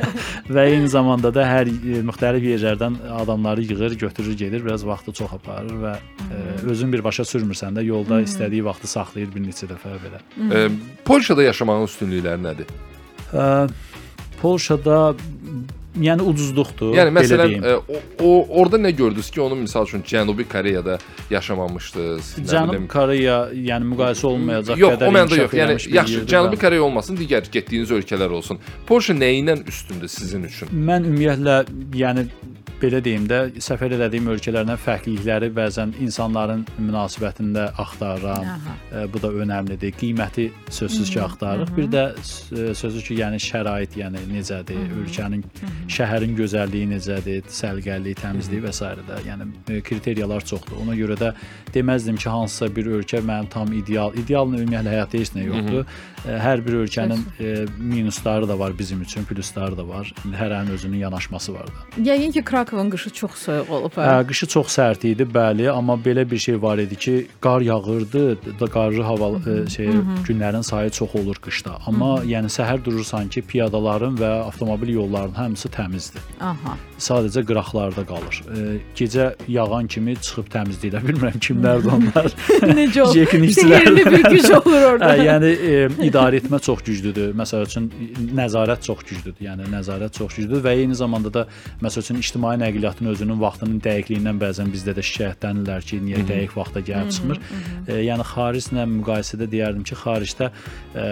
və 0.55 0.67
eyni 0.71 0.89
zamanda 0.89 1.33
da 1.35 1.47
hər 1.47 1.71
e, 1.71 2.03
müxtəlif 2.07 2.47
yerlərdən 2.53 2.99
adamları 3.23 3.63
yığır, 3.63 3.97
götürür, 4.05 4.37
gedir, 4.37 4.65
biraz 4.65 4.87
vaxtı 4.87 5.13
çox 5.13 5.33
aparır 5.39 5.77
və 5.85 5.95
e, 6.29 6.43
özün 6.71 6.93
birbaşa 6.93 7.27
sürmürsən 7.29 7.79
də 7.79 7.85
yolda 7.87 8.23
istədiyi 8.23 8.65
vaxtı 8.65 8.91
saxlayır 8.91 9.33
bir 9.35 9.47
neçə 9.49 9.71
dəfə 9.71 9.97
belə. 10.05 10.23
E, 10.53 10.69
Polşada 11.05 11.43
yaşamağın 11.49 11.89
üstünlükləri 11.89 12.43
nədir? 12.49 12.73
Ə, 13.33 13.69
Polşada 14.43 15.15
yəni 16.01 16.25
ucuzluqdur. 16.31 16.95
Yəni 16.97 17.13
məsələn 17.17 17.51
deyim. 17.51 17.65
e, 17.65 17.75
o, 17.77 18.01
o 18.25 18.61
orada 18.61 18.79
nə 18.81 18.93
gördünüz 18.97 19.31
ki, 19.31 19.41
onun 19.41 19.59
misal 19.59 19.87
üçün 19.87 20.03
Cənubi 20.03 20.47
Koreyada 20.49 20.99
yaşamamışdınız, 21.31 22.33
nə 22.39 22.47
Cənub 22.53 22.73
bilim. 22.73 22.87
Koreya, 22.89 23.39
yəni 23.53 23.91
müqayisə 23.93 24.27
olunmayacaq 24.31 24.81
Yox, 24.81 24.97
qədər 24.97 25.09
o 25.09 25.17
məndə 25.19 25.41
yox. 25.43 25.59
Yəni 25.61 25.77
yaxşı, 25.99 26.25
Cənubi 26.33 26.61
Koreya 26.61 26.87
olmasın, 26.87 27.19
digər 27.21 27.51
getdiyiniz 27.53 27.93
ölkələr 27.99 28.33
olsun. 28.39 28.63
Polşa 28.89 29.17
nə 29.19 29.33
ilə 29.43 29.59
üstündür 29.69 30.09
sizin 30.09 30.49
üçün? 30.49 30.73
Mən 30.73 31.11
ümumiyyətlə, 31.11 31.59
yəni 32.01 32.29
belə 32.83 32.99
deyim 33.05 33.29
də, 33.31 33.37
səfər 33.63 33.93
etdiyim 33.95 34.27
ölkələrdən 34.35 34.79
fərqlilikləri 34.83 35.49
bəzən 35.55 35.93
insanların 36.03 36.65
münasibətində 36.83 37.69
axtarıram. 37.79 38.47
Aha. 38.57 38.75
E, 38.93 39.05
bu 39.13 39.21
da 39.23 39.31
önəmlidir. 39.43 39.93
Qiyməti 40.01 40.49
sözsüz 40.71 41.11
ki 41.15 41.21
axtarırıq. 41.23 41.71
Bir 41.77 41.89
də 41.93 42.05
s- 42.23 42.75
sözsüz 42.75 43.05
ki, 43.09 43.15
yəni 43.23 43.39
şərait, 43.43 43.95
yəni 44.03 44.23
necədir, 44.33 44.83
ölkənin, 45.03 45.45
şəhərin 45.89 46.35
gözəlliyi 46.39 46.89
necədir, 46.97 47.43
səliqəliyi, 47.49 48.15
təmizliyi 48.23 48.63
və 48.67 48.73
s. 48.73 48.85
də. 49.09 49.21
Yəni 49.29 49.49
e, 49.71 49.81
kriteriyalar 49.81 50.45
çoxdur. 50.45 50.83
Ona 50.83 50.95
görə 50.99 51.17
də 51.23 51.33
deməzdim 51.75 52.17
ki, 52.19 52.29
hansısa 52.29 52.69
bir 52.77 52.87
ölkə 52.99 53.23
mənim 53.23 53.49
tam 53.51 53.73
ideal, 53.73 54.13
idealın 54.19 54.59
ümumiyyətlə 54.59 54.97
həyatda 54.97 55.23
heç 55.23 55.35
nə 55.39 55.47
yoxdur. 55.47 55.87
E, 56.27 56.39
Hər 56.43 56.61
bir 56.67 56.73
ölkənin 56.85 57.23
e, 57.41 57.67
minusları 57.79 58.49
da 58.49 58.59
var 58.59 58.73
bizim 58.79 59.03
üçün, 59.03 59.25
plusları 59.25 59.77
da 59.79 59.89
var. 59.89 60.13
Hərənin 60.39 60.71
özünün 60.71 60.97
yanaşması 61.07 61.55
var 61.55 61.67
da. 61.67 61.81
Yəqin 62.11 62.33
ki, 62.33 62.43
Krakovun 62.73 62.91
qışı 62.91 63.11
çox 63.11 63.31
soyuq 63.31 63.71
olub. 63.71 63.93
Hə, 63.97 64.05
Hə? 64.09 64.27
qışı 64.29 64.47
çox 64.49 64.69
sərt 64.73 65.03
idi, 65.05 65.27
bəli, 65.29 65.67
amma 65.71 65.93
belə 66.05 66.25
bir 66.31 66.39
şey 66.39 66.57
var 66.63 66.79
idi 66.79 66.97
ki, 66.97 67.27
qar 67.41 67.61
yağırdı, 67.61 68.23
da 68.61 68.67
qarlı 68.67 69.03
hava 69.03 69.29
e, 69.51 69.71
şey 69.71 69.87
günlərin 70.29 70.63
sayı 70.63 70.91
çox 70.91 71.15
olur 71.15 71.37
qışda. 71.37 71.77
Amma 71.87 72.23
yəni 72.25 72.49
səhər 72.49 72.81
durursan 72.85 73.29
ki, 73.29 73.43
piyadaların 73.43 74.17
və 74.17 74.31
avtomobil 74.47 74.89
yollarının 74.95 75.35
hamısı 75.35 75.69
təmizdir. 75.69 76.25
Aha. 76.41 76.79
Sadəcə 76.99 77.43
qıraqlarda 77.45 78.07
qalır. 78.09 78.41
E, 78.57 78.79
gecə 78.97 79.35
yağan 79.49 79.87
kimi 79.87 80.17
çıxıb 80.17 80.49
təmizləyirlər. 80.55 81.05
Bilmirəm 81.11 81.39
kimlərdir 81.45 81.93
onlar. 81.93 82.31
Necə 82.79 83.03
olur? 83.05 83.21
Yekinlikçilər. 83.21 83.85
Sehirli 83.85 84.07
bir 84.07 84.25
güc 84.31 84.49
olur 84.57 84.89
orada. 84.95 85.13
Hə, 85.13 85.29
yəni 85.29 85.53
e, 85.53 85.77
idarə 86.09 86.41
etmə 86.41 86.63
çox 86.63 86.81
güclüdür. 86.89 87.35
Məsəl 87.37 87.69
üçün 87.69 87.93
nəzarət 88.41 88.89
çox 88.89 89.05
güclüdür. 89.11 89.37
Yəni 89.51 89.69
nəzarət 89.77 90.17
çox 90.23 90.39
güclüdür 90.41 90.65
və 90.65 90.77
eyni 90.81 90.97
zamanda 90.97 91.35
da 91.35 91.47
məsəl 91.83 92.07
üçün 92.07 92.23
ictimai 92.23 92.52
nəqliyyatın 92.61 93.11
özünün 93.13 93.41
vaxtının 93.41 93.81
dəqiqliyindən 93.85 94.39
bəzən 94.43 94.71
bizdə 94.75 94.95
də 94.99 95.05
şikayətlənirlər 95.09 95.89
ki, 95.89 96.01
niyə 96.07 96.23
dəqiq 96.29 96.57
vaxtda 96.59 96.85
gəlib 96.91 97.11
çıxmır. 97.17 97.43
E, 97.89 97.99
yəni 98.09 98.29
xariclə 98.35 98.87
müqayisədə 98.99 99.51
deyərdim 99.55 99.89
ki, 99.89 99.99
xaricdə 100.05 100.51
e, 100.51 101.09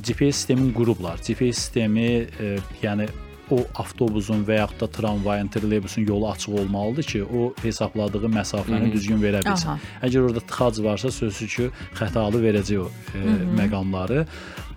GPS 0.00 0.44
sistemin 0.44 0.72
qurublar. 0.76 1.22
GPS 1.26 1.66
sistemi 1.66 2.08
e, 2.24 2.56
yəni 2.82 3.08
o 3.52 3.60
avtobusun 3.80 4.44
və 4.48 4.58
yaxud 4.60 4.80
da 4.80 4.88
tramvayın, 4.96 5.48
troleybusun 5.52 6.06
yolu 6.08 6.30
açıq 6.30 6.54
olmalıdır 6.60 7.08
ki, 7.12 7.22
o 7.24 7.52
hesabladığı 7.62 8.30
məsafəni 8.38 8.92
düzgün 8.92 9.20
verə 9.20 9.44
bilsin. 9.44 9.74
Aha. 9.74 9.78
Əgər 10.08 10.28
orada 10.30 10.44
tıxac 10.48 10.80
varsa, 10.84 11.12
sözsüz 11.12 11.56
ki, 11.56 11.70
xətalı 12.00 12.40
verəcək 12.46 12.80
o 12.80 12.88
e, 12.88 13.36
məqamları. 13.60 14.24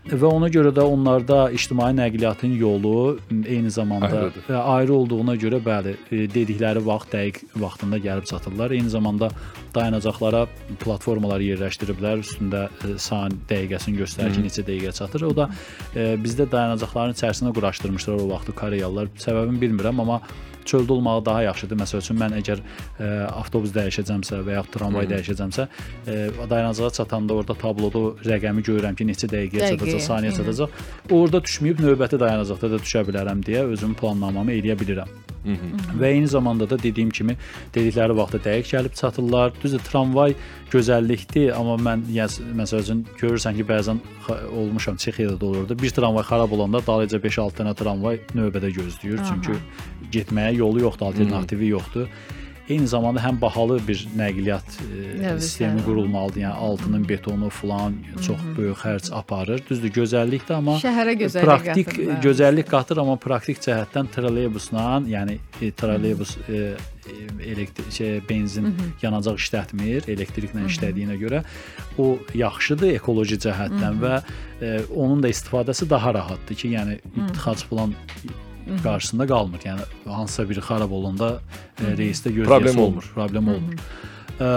Və 0.07 0.23
ona 0.23 0.47
görə 0.47 0.69
də 0.71 0.83
onlarda 0.87 1.49
ictimai 1.51 1.89
nəqliyyatın 1.97 2.53
yolu 2.55 3.19
eyni 3.43 3.71
zamanda 3.71 4.07
Ayrıdır. 4.07 4.53
ayrı 4.55 4.93
olduğuna 4.93 5.35
görə 5.35 5.59
bəli, 5.63 5.95
e, 6.11 6.29
dedikləri 6.31 6.79
vaxt 6.85 7.11
dəqiq 7.11 7.41
vaxtında 7.59 7.97
gəlib 7.97 8.25
çatırlar. 8.25 8.71
Eyni 8.71 8.89
zamanda 8.89 9.29
dayanacaqlara 9.75 10.45
platformalar 10.79 11.43
yerləşdiriblər, 11.43 12.23
üstündə 12.23 12.69
e, 12.87 12.95
saniyə 12.95 13.43
dəqiqəsini 13.51 13.99
göstərir 13.99 14.37
ki, 14.37 14.45
neçə 14.47 14.63
dəqiqə 14.69 14.95
çatır. 14.95 15.27
O 15.27 15.35
da 15.35 15.49
e, 15.95 16.15
bizdə 16.23 16.47
dayanacaqların 16.51 17.17
içərisinə 17.17 17.51
quraşdırmışlar 17.59 18.21
o 18.23 18.29
vaxtı 18.31 18.55
Koreyalılar. 18.55 19.11
Səbəbini 19.19 19.59
bilmirəm, 19.65 20.05
amma 20.05 20.21
çöldə 20.71 20.97
olmağı 20.97 21.23
daha 21.25 21.43
yaxşıdır. 21.47 21.79
Məsəl 21.83 22.03
üçün 22.03 22.19
mən 22.21 22.35
əgər 22.41 22.63
e, 22.63 23.09
avtobus 23.27 23.73
dəyişəcəmsə 23.77 24.41
və 24.47 24.57
ya 24.57 24.65
tramvay 24.73 25.09
dəyişəcəmsə, 25.13 25.67
e, 26.07 26.17
dayanacağa 26.49 26.91
çatanda 26.99 27.39
orada 27.39 27.55
tabloda 27.57 28.03
rəqəmi 28.27 28.65
görürəm 28.67 28.97
ki, 28.97 29.07
neçə 29.11 29.31
dəqiqəyə 29.31 29.63
Dəqiqə, 29.63 29.77
çatacaq, 29.77 30.05
saniyə 30.09 30.35
çatacaq. 30.37 30.77
Orada 31.11 31.43
düşməyib 31.47 31.81
növbəti 31.85 32.19
dayanacaqda 32.21 32.75
da 32.75 32.83
düşə 32.83 33.05
bilərəm 33.07 33.43
deyə 33.47 33.65
özüm 33.73 33.95
planlamamı 33.99 34.57
eləyə 34.59 34.77
bilirəm. 34.79 35.36
Və 35.99 36.11
eyni 36.13 36.27
zamanda 36.27 36.67
da 36.69 36.77
dediyim 36.81 37.09
kimi 37.09 37.37
dedikləri 37.75 38.15
vaxtda 38.17 38.41
dəqiq 38.47 38.71
gəlib 38.75 38.95
çatırlar. 38.99 39.53
Düzdür, 39.63 39.83
tramvay 39.87 40.35
gözəllikdir, 40.73 41.53
amma 41.57 41.77
mən 41.89 42.07
yəni 42.13 42.55
məsəl 42.61 42.83
üçün 42.85 43.05
görürsən 43.21 43.55
ki, 43.59 43.67
bəzən 43.67 44.01
olmuşam 44.51 44.95
Çexiyada 44.95 45.39
da 45.39 45.45
olurdu. 45.45 45.77
Bir 45.81 45.93
tramvay 45.95 46.23
xarab 46.23 46.51
olanda 46.51 46.81
dalınca 46.87 47.21
5-6 47.27 47.61
dənə 47.61 47.75
tramvay 47.77 48.19
növbədə 48.35 48.73
gözləyir. 48.79 49.23
Çünki 49.29 49.55
getməyə 50.11 50.57
yolu 50.57 50.83
yoxdur, 50.87 51.11
alternativi 51.11 51.71
yoxdur. 51.75 52.11
Eyni 52.69 52.87
zamanda 52.87 53.21
həm 53.23 53.37
bahalı 53.39 53.77
bir 53.87 54.01
nəqliyyat 54.19 54.73
e, 54.83 55.39
sistemi 55.39 55.83
qurulmalıdır. 55.85 56.41
Yəni 56.41 56.53
altının 56.67 57.05
betonu 57.09 57.49
falan 57.49 57.93
çox 58.25 58.41
böyük 58.57 58.77
xərc 58.81 59.13
aparır. 59.15 59.61
Düzdür, 59.69 59.93
gözəllikdir, 59.95 60.57
amma 60.57 60.75
Şəhərə 60.81 61.13
gözəllik 61.21 61.47
praktik 61.47 61.87
qatır, 61.87 62.01
bəli. 62.09 62.17
gözəllik 62.25 62.67
qatır, 62.73 62.99
amma 63.03 63.15
praktik 63.23 63.61
cəhətdən 63.63 64.09
trolleybusla, 64.15 64.83
yəni 65.07 65.37
e, 65.61 65.69
trolleybus 65.79 66.33
e, 66.49 66.57
e, 66.57 67.15
elektrik 67.53 67.93
şey 67.95 68.19
benzin 68.29 68.67
yanacaq 69.01 69.39
işlətmir, 69.39 70.09
elektriklə 70.11 70.65
işlədiyinə 70.67 71.15
görə. 71.23 71.45
O 71.97 72.17
yaxşıdır 72.35 72.97
ekoloji 72.97 73.39
cəhətdən 73.47 74.03
və 74.03 74.19
e, 74.59 74.73
onun 74.91 75.23
da 75.23 75.31
istifadəsi 75.31 75.87
daha 75.89 76.13
rahatdır 76.19 76.59
ki, 76.63 76.73
yəni 76.75 76.99
tıxac 77.31 77.63
falan 77.71 77.95
qarşısında 78.83 79.27
qalmır. 79.27 79.59
Yəni 79.69 79.87
hansısa 80.05 80.49
biri 80.49 80.59
xarab 80.59 80.91
olanda 80.91 81.39
e, 81.81 81.95
reysdə 81.97 82.33
gözləyəsi 82.35 82.51
Problem 82.51 82.77
olmur, 82.77 83.03
olmur. 83.03 83.11
problem 83.15 83.47
olmur. 83.55 83.81
Ə, 84.37 84.47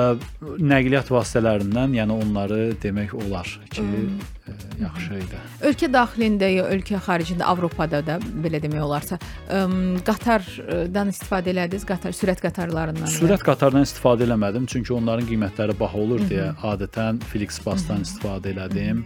nəqliyyat 0.60 1.08
vasitələrindən, 1.08 1.94
yəni 1.96 2.12
onları 2.12 2.58
demək 2.82 3.14
olar 3.16 3.48
ki, 3.72 3.80
ə, 3.80 4.56
yaxşı 4.82 5.14
idi. 5.22 5.38
Ölkə 5.70 5.88
daxilində 5.94 6.50
ya 6.52 6.66
ölkə 6.68 7.00
xaricində, 7.00 7.46
Avropada 7.48 8.02
da 8.04 8.18
belə 8.44 8.60
demək 8.60 8.82
olarsa, 8.84 9.16
ə, 9.48 9.62
qatardan 10.04 11.14
istifadə 11.14 11.54
elədiniz, 11.54 11.86
qatar 11.88 12.12
sürət 12.12 12.44
qatarlarından. 12.44 13.08
da? 13.08 13.14
Sürət 13.14 13.46
qatarından 13.46 13.88
istifadə 13.88 14.28
eləmədim, 14.28 14.68
çünki 14.68 14.92
onların 14.98 15.24
qiymətləri 15.32 15.78
baha 15.80 15.98
olur 16.04 16.28
deyə 16.28 16.50
adətən 16.74 17.22
Flixbus-dan 17.32 18.04
istifadə 18.04 18.52
elədim. 18.52 19.00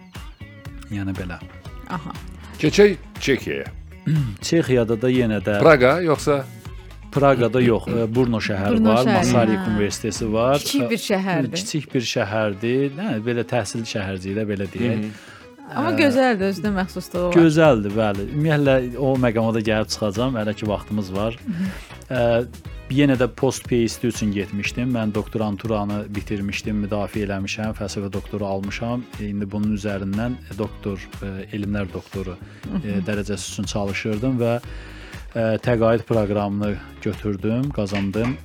Yəni 0.91 1.15
belə. 1.23 1.39
Aha. 1.95 2.19
Keçək 2.59 2.99
Çekiyaya. 3.21 3.71
Çexiyada 4.45 4.99
da 5.01 5.11
yenə 5.11 5.41
də 5.45 5.59
Praqa 5.63 5.99
yoxsa 6.05 6.43
Praqada 7.15 7.61
yox, 7.63 7.87
ə, 7.87 8.07
Brno 8.11 8.41
şəhəri 8.43 8.81
Brno 8.81 8.91
var, 8.91 9.05
şəhəri, 9.07 9.21
Masaryk 9.21 9.61
hə. 9.61 9.69
Universiteti 9.71 10.27
var. 10.33 10.59
Kiçik 10.59 10.91
bir 10.91 11.03
şəhərdir. 11.05 11.61
Kiçik 11.61 11.87
bir 11.95 12.09
şəhərdir. 12.11 12.97
Hə, 12.99 13.13
belə 13.29 13.45
təhsil 13.53 13.85
şəhərciyi 13.87 14.35
də 14.41 14.45
belə 14.49 14.67
deyək. 14.73 15.05
Amma 15.75 15.95
gözəldir, 15.97 16.51
özünə 16.51 16.73
məxsusluğu 16.75 17.29
var. 17.29 17.37
Gözəldir, 17.39 17.95
bəli. 17.95 18.27
Ümumiyyətlə 18.35 18.75
o 18.99 19.15
məqama 19.23 19.55
da 19.55 19.63
gəlib 19.71 19.93
çıxacağam, 19.95 20.35
hələ 20.43 20.57
ki 20.59 20.69
vaxtımız 20.69 21.13
var. 21.15 21.39
Ə, 22.11 22.25
yenə 22.93 23.17
də 23.21 23.29
post 23.37 23.65
PhD 23.69 24.09
üçün 24.11 24.33
getmişdim. 24.33 24.91
Mən 24.95 25.15
doktoranturanı 25.15 26.05
bitirmişdim, 26.15 26.83
müdafiə 26.85 27.25
eləmişəm, 27.29 27.77
fəlsəfə 27.79 28.11
doktoru 28.13 28.47
almışam. 28.47 29.05
İndi 29.21 29.49
bunun 29.51 29.77
üzərindən 29.79 30.37
doktor, 30.59 31.01
ə, 31.21 31.47
elmlər 31.57 31.89
doktoru 31.93 32.37
ə, 32.37 32.99
dərəcəsi 33.07 33.55
üçün 33.55 33.73
çalışırdım 33.75 34.43
və 34.43 34.59
təqaüd 35.35 36.05
proqramını 36.07 36.77
götürdüm, 37.03 37.71
qazandım 37.75 38.37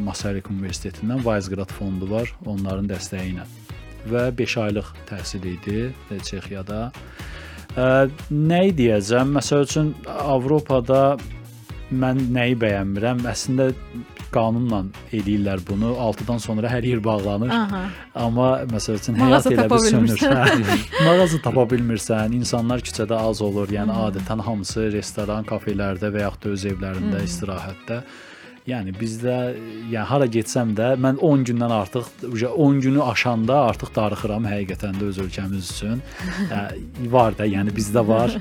Masaryk 0.00 0.46
Universitetindən 0.50 1.20
Weizgrad 1.20 1.68
fondu 1.68 2.08
var, 2.10 2.32
onların 2.48 2.88
dəstəyi 2.88 3.34
ilə. 3.34 3.44
Və 4.08 4.22
5 4.38 4.56
aylıq 4.62 4.94
təhsil 5.10 5.44
idi 5.50 5.82
Çexiyada. 6.24 6.86
Ə, 7.76 8.08
nəyi 8.32 8.72
deyəcəm? 8.78 9.36
Məsəl 9.36 9.66
üçün 9.66 9.92
Avropada 10.08 11.18
mən 11.90 12.20
nəyi 12.34 12.56
bəyənmirəm? 12.60 13.24
Əslində 13.30 13.70
qanunla 14.34 14.84
eləyirlər 15.16 15.62
bunu. 15.66 15.92
6-dan 15.98 16.42
sonra 16.42 16.70
hər 16.70 16.86
yer 16.86 17.02
bağlanır. 17.04 17.50
Aha. 17.54 17.82
Amma 18.24 18.48
məsəl 18.70 19.00
üçün 19.00 19.18
həyat 19.18 19.50
elə 19.50 19.66
bir 19.70 19.84
sönür. 19.84 20.24
Hə, 20.30 20.78
Mağaza 21.06 21.40
tapa 21.42 21.66
bilmirsən, 21.70 22.36
insanlar 22.38 22.84
küçədə 22.86 23.18
az 23.18 23.42
olur. 23.44 23.70
Yəni 23.74 23.96
adətən 24.06 24.44
hamısı 24.46 24.90
restoran, 24.94 25.46
kafelərdə 25.48 26.12
və 26.14 26.26
yaxud 26.26 26.46
da 26.46 26.56
öz 26.56 26.66
evlərində 26.74 27.24
istirahətdə. 27.26 28.02
Yəni 28.68 28.92
bizdə 28.92 29.36
yəni 29.88 30.04
hara 30.04 30.26
getsəm 30.28 30.74
də 30.76 30.90
mən 31.00 31.16
10 31.24 31.44
gündən 31.48 31.72
artıq 31.72 32.26
uje 32.28 32.48
10 32.48 32.80
günü 32.84 33.02
aşanda 33.02 33.56
artıq 33.70 33.94
darıxıram 33.96 34.44
həqiqətən 34.50 35.00
də 35.00 35.08
öz 35.08 35.20
ölkəmiz 35.24 35.70
üçün. 35.72 36.02
Var 37.16 37.38
da, 37.38 37.48
yəni 37.48 37.72
bizdə 37.76 38.04
var. 38.06 38.36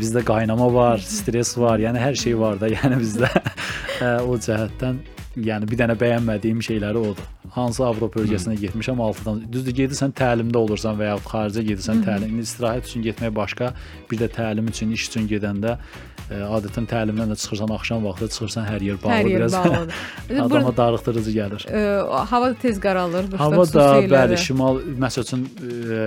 Bizdə 0.00 0.24
qaynama 0.24 0.72
var, 0.74 1.04
stres 1.04 1.52
var, 1.58 1.78
yəni 1.78 2.00
hər 2.00 2.16
şey 2.24 2.38
var 2.40 2.60
da, 2.60 2.72
yəni 2.72 3.02
bizdə 3.04 3.28
o 4.30 4.38
cəhətdən 4.48 5.02
yəni 5.46 5.68
bir 5.70 5.78
dənə 5.80 5.96
bəyənmədiyim 6.00 6.60
şeyləri 6.64 7.00
odur. 7.10 7.26
Hansı 7.54 7.84
Avropa 7.86 8.20
ölkəsinə 8.22 8.54
getmişəm 8.60 9.00
6-dan. 9.06 9.40
Düzdür, 9.52 9.74
gedirsən 9.80 10.14
təlimdə 10.16 10.60
olursan 10.60 10.98
və 11.00 11.08
ya 11.10 11.16
xaricə 11.24 11.64
gedirsən 11.66 12.04
təlim, 12.06 12.38
istirahət 12.42 12.90
üçün 12.90 13.04
getmək 13.06 13.34
başqa, 13.36 13.72
bir 14.10 14.20
də 14.22 14.30
təlim 14.36 14.70
üçün, 14.70 14.92
iş 14.96 15.08
üçün 15.08 15.26
gedəndə 15.30 15.76
ə, 15.78 16.42
adətən 16.58 16.86
təlimdən 16.90 17.34
də 17.34 17.38
çıxırsan 17.42 17.74
axşam 17.78 18.06
vaxtı 18.06 18.28
çıxırsan 18.36 18.68
hər 18.70 18.86
yer 18.90 19.00
bağlı 19.02 19.16
Hər 19.16 19.30
yer 19.32 19.40
biraz. 19.40 19.56
Adama 20.46 20.76
darıxdırıcı 20.76 21.34
gəlir. 21.40 21.66
Ə, 21.66 21.82
hava 22.30 22.52
da 22.52 22.60
tez 22.62 22.78
qaralır. 22.80 23.26
qışda 23.32 23.42
Hava 23.44 23.64
da 23.64 23.66
xüsusilə 23.66 24.14
bəli, 24.14 24.40
şimal 24.46 24.80
məsəl 25.06 25.26
üçün 25.26 25.46
ə, 25.48 26.06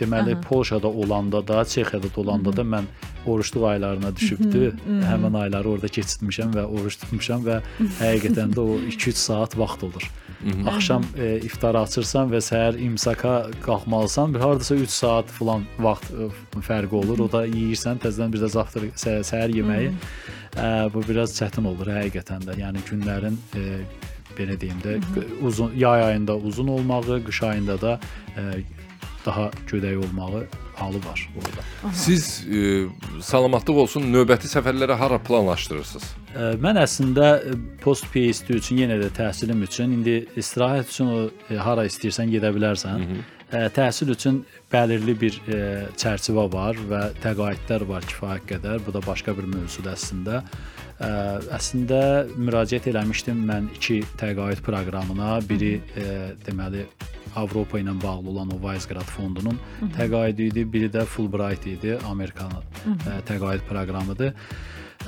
deməli 0.00 0.34
Aha. 0.34 0.40
Polşada 0.48 0.88
olanda 0.88 1.42
da, 1.48 1.64
Çexiyada 1.64 2.08
da 2.16 2.20
olanda 2.20 2.56
da 2.56 2.62
mən 2.62 2.88
oruçluq 3.26 3.66
aylarına 3.68 4.16
düşübdü. 4.16 4.72
Həmin 5.10 5.36
ayları 5.42 5.68
orada 5.68 5.86
keçirtmişəm 5.86 6.56
və 6.56 6.64
oruç 6.64 6.96
tutmuşam 7.02 7.44
və 7.46 7.60
həqiqətən 8.00 8.56
də 8.56 8.64
o 8.64 8.78
2-3 8.88 9.12
saat 9.12 9.58
vaxt 9.58 9.84
olur. 9.84 10.10
Axşam 10.66 11.04
e, 11.20 11.36
iftara 11.44 11.82
açırsan 11.84 12.30
və 12.32 12.40
səhər 12.40 12.78
imsaka 12.80 13.50
qalxmalısan, 13.60 14.34
bir 14.34 14.40
hardasa 14.40 14.74
3 14.74 14.90
saat 14.90 15.32
falan 15.36 15.66
vaxt 15.78 16.08
e, 16.14 16.28
fərqi 16.64 16.96
olur. 16.96 17.26
O 17.26 17.28
da 17.32 17.44
yeyirsən, 17.46 18.00
təzədən 18.00 18.32
bir 18.32 18.40
də 18.40 18.48
zavtır 18.54 18.88
səhər, 18.96 19.26
səhər 19.28 19.52
yeməyi. 19.58 19.90
E, 20.56 20.70
bu 20.94 21.04
biraz 21.08 21.36
çətin 21.36 21.68
olur 21.68 21.92
həqiqətən 21.92 22.48
də. 22.48 22.56
Yəni 22.62 22.84
günlərin 22.88 23.36
e, 23.60 23.66
belə 24.38 24.56
deyim 24.60 24.80
də 24.84 24.96
uzun 25.44 25.76
yay 25.76 26.04
ayında 26.08 26.36
uzun 26.36 26.68
olmağı, 26.68 27.20
qış 27.26 27.42
ayında 27.42 27.80
da 27.80 28.00
e, 28.36 28.42
daha 29.26 29.50
gödək 29.70 29.96
olmağı 30.04 30.46
halı 30.80 30.96
var 31.04 31.28
orada. 31.36 31.92
siz 31.92 32.46
e, 32.48 32.86
salamatlıq 33.22 33.76
olsun 33.84 34.06
növbəti 34.14 34.48
səfərlərə 34.48 34.96
hara 34.96 35.18
planlaşdırırsınız? 35.18 36.06
Ə, 36.30 36.46
Mən 36.62 36.78
əslində 36.80 37.26
ə, 37.42 37.56
post 37.82 38.06
PhD 38.14 38.56
üçün 38.56 38.80
yenə 38.84 38.96
də 39.02 39.10
təhsilim 39.18 39.60
üçün 39.66 39.92
indi 39.98 40.22
istirahət 40.40 40.88
üçün 40.94 41.12
o 41.12 41.20
ə, 41.28 41.58
hara 41.60 41.84
istəyirsən 41.90 42.32
gedə 42.32 42.52
bilərsən. 42.56 43.04
Ə, 43.50 43.64
Təhsil 43.74 44.12
üçün 44.14 44.44
bəlirli 44.72 45.16
bir 45.20 45.36
ə, 45.50 45.60
çərçivə 46.00 46.46
var 46.52 46.78
və 46.90 47.00
təqaüdlər 47.24 47.84
var 47.88 48.06
kifayət 48.06 48.46
qədər. 48.54 48.80
Bu 48.86 48.94
da 48.94 49.02
başqa 49.06 49.34
bir 49.36 49.48
mövzudur 49.50 49.92
əslində. 49.96 50.44
Ə, 51.00 51.10
Əslində 51.56 52.00
müraciət 52.36 52.90
eləmişdim 52.92 53.38
mən 53.48 53.70
iki 53.76 54.02
təqaüd 54.20 54.60
proqramına. 54.66 55.38
Biri 55.48 55.78
ə, 55.80 56.34
deməli 56.46 56.84
Avropa 57.40 57.78
ilə 57.78 57.94
bağlı 58.02 58.32
olan 58.32 58.50
o 58.52 58.58
Weizgrad 58.60 59.06
fondunun 59.06 59.58
təqaüdü 59.96 60.50
idi, 60.50 60.64
biri 60.66 60.90
də 60.92 61.06
Fulbright 61.06 61.66
idi, 61.70 61.96
Amerikanın 62.10 62.98
ə, 63.06 63.20
təqaüd 63.28 63.64
proqramıdır. 63.70 64.34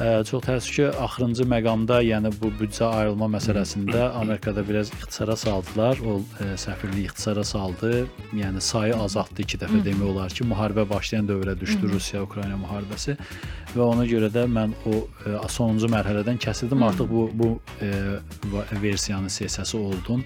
Ə, 0.01 0.23
Çox 0.25 0.41
təəssüf 0.47 0.73
ki, 0.73 0.85
axırıncı 1.05 1.45
məqamda, 1.53 1.99
yəni 2.07 2.31
bu 2.41 2.49
büdcə 2.57 2.87
ayrılma 2.89 3.27
məsələsində 3.35 4.07
Amerikada 4.23 4.65
biraz 4.69 4.89
ixtisara 4.95 5.37
saldılar. 5.37 6.01
O 6.09 6.15
ə, 6.41 6.55
səfirlik 6.61 7.11
ixtisara 7.11 7.45
saldı. 7.45 8.07
Yəni 8.33 8.63
sayı 8.65 8.97
azaltdı 8.97 9.45
2 9.45 9.61
dəfə 9.61 9.83
demək 9.85 10.07
olar 10.15 10.33
ki, 10.33 10.47
müharibə 10.49 10.87
başlayan 10.89 11.29
dövrə 11.29 11.59
düşdü 11.61 11.93
Rusiya-Ukrayna 11.93 12.57
müharibəsi 12.63 13.19
və 13.75 13.85
ona 13.85 14.09
görə 14.09 14.33
də 14.33 14.47
mən 14.49 14.73
o 14.89 15.03
ə, 15.29 15.37
sonuncu 15.53 15.93
mərhələdən 15.93 16.41
kəsildim. 16.41 16.87
Artıq 16.89 17.13
bu 17.13 17.29
bu 17.43 17.53
ə, 17.85 17.93
versiyanın 18.81 19.29
sessiyası 19.29 19.79
oldum 19.79 20.25